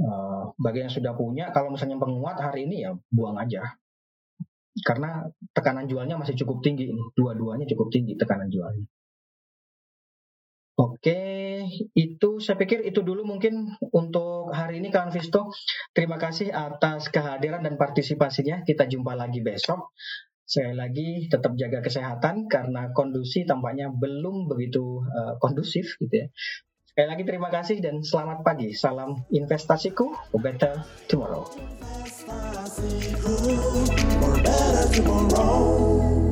Uh, 0.00 0.52
bagi 0.56 0.84
yang 0.84 0.92
sudah 0.92 1.12
punya, 1.12 1.52
kalau 1.52 1.72
misalnya 1.72 1.96
penguat 1.96 2.40
hari 2.40 2.68
ini 2.68 2.88
ya 2.88 2.92
buang 3.08 3.36
aja 3.36 3.76
karena 4.82 5.28
tekanan 5.52 5.86
jualnya 5.86 6.16
masih 6.16 6.34
cukup 6.38 6.64
tinggi 6.64 6.90
ini 6.92 7.02
dua-duanya 7.16 7.66
cukup 7.68 7.88
tinggi 7.92 8.16
tekanan 8.16 8.48
jualnya 8.48 8.86
Oke, 10.80 11.20
itu 11.92 12.30
saya 12.40 12.56
pikir 12.56 12.80
itu 12.88 13.04
dulu 13.04 13.28
mungkin 13.28 13.76
untuk 13.92 14.48
hari 14.48 14.80
ini 14.80 14.88
Kawan 14.88 15.12
Visto. 15.12 15.52
Terima 15.92 16.16
kasih 16.16 16.48
atas 16.56 17.12
kehadiran 17.12 17.60
dan 17.60 17.76
partisipasinya. 17.76 18.64
Kita 18.64 18.88
jumpa 18.88 19.12
lagi 19.12 19.44
besok. 19.44 19.92
Sekali 20.48 20.72
lagi 20.72 21.08
tetap 21.28 21.52
jaga 21.60 21.84
kesehatan 21.84 22.48
karena 22.48 22.96
kondisi 22.96 23.44
tampaknya 23.44 23.92
belum 23.92 24.48
begitu 24.48 25.04
uh, 25.04 25.36
kondusif 25.36 26.00
gitu 26.00 26.16
ya. 26.16 26.26
Sekali 26.88 27.06
lagi 27.12 27.24
terima 27.28 27.52
kasih 27.52 27.76
dan 27.84 28.00
selamat 28.00 28.40
pagi. 28.40 28.72
Salam 28.72 29.20
investasiku 29.28 30.16
better 30.40 30.80
tomorrow. 31.06 31.44
I 34.70 34.72
love 34.72 34.94
you 34.94 35.02
more 35.02 35.26
wrong. 35.30 36.29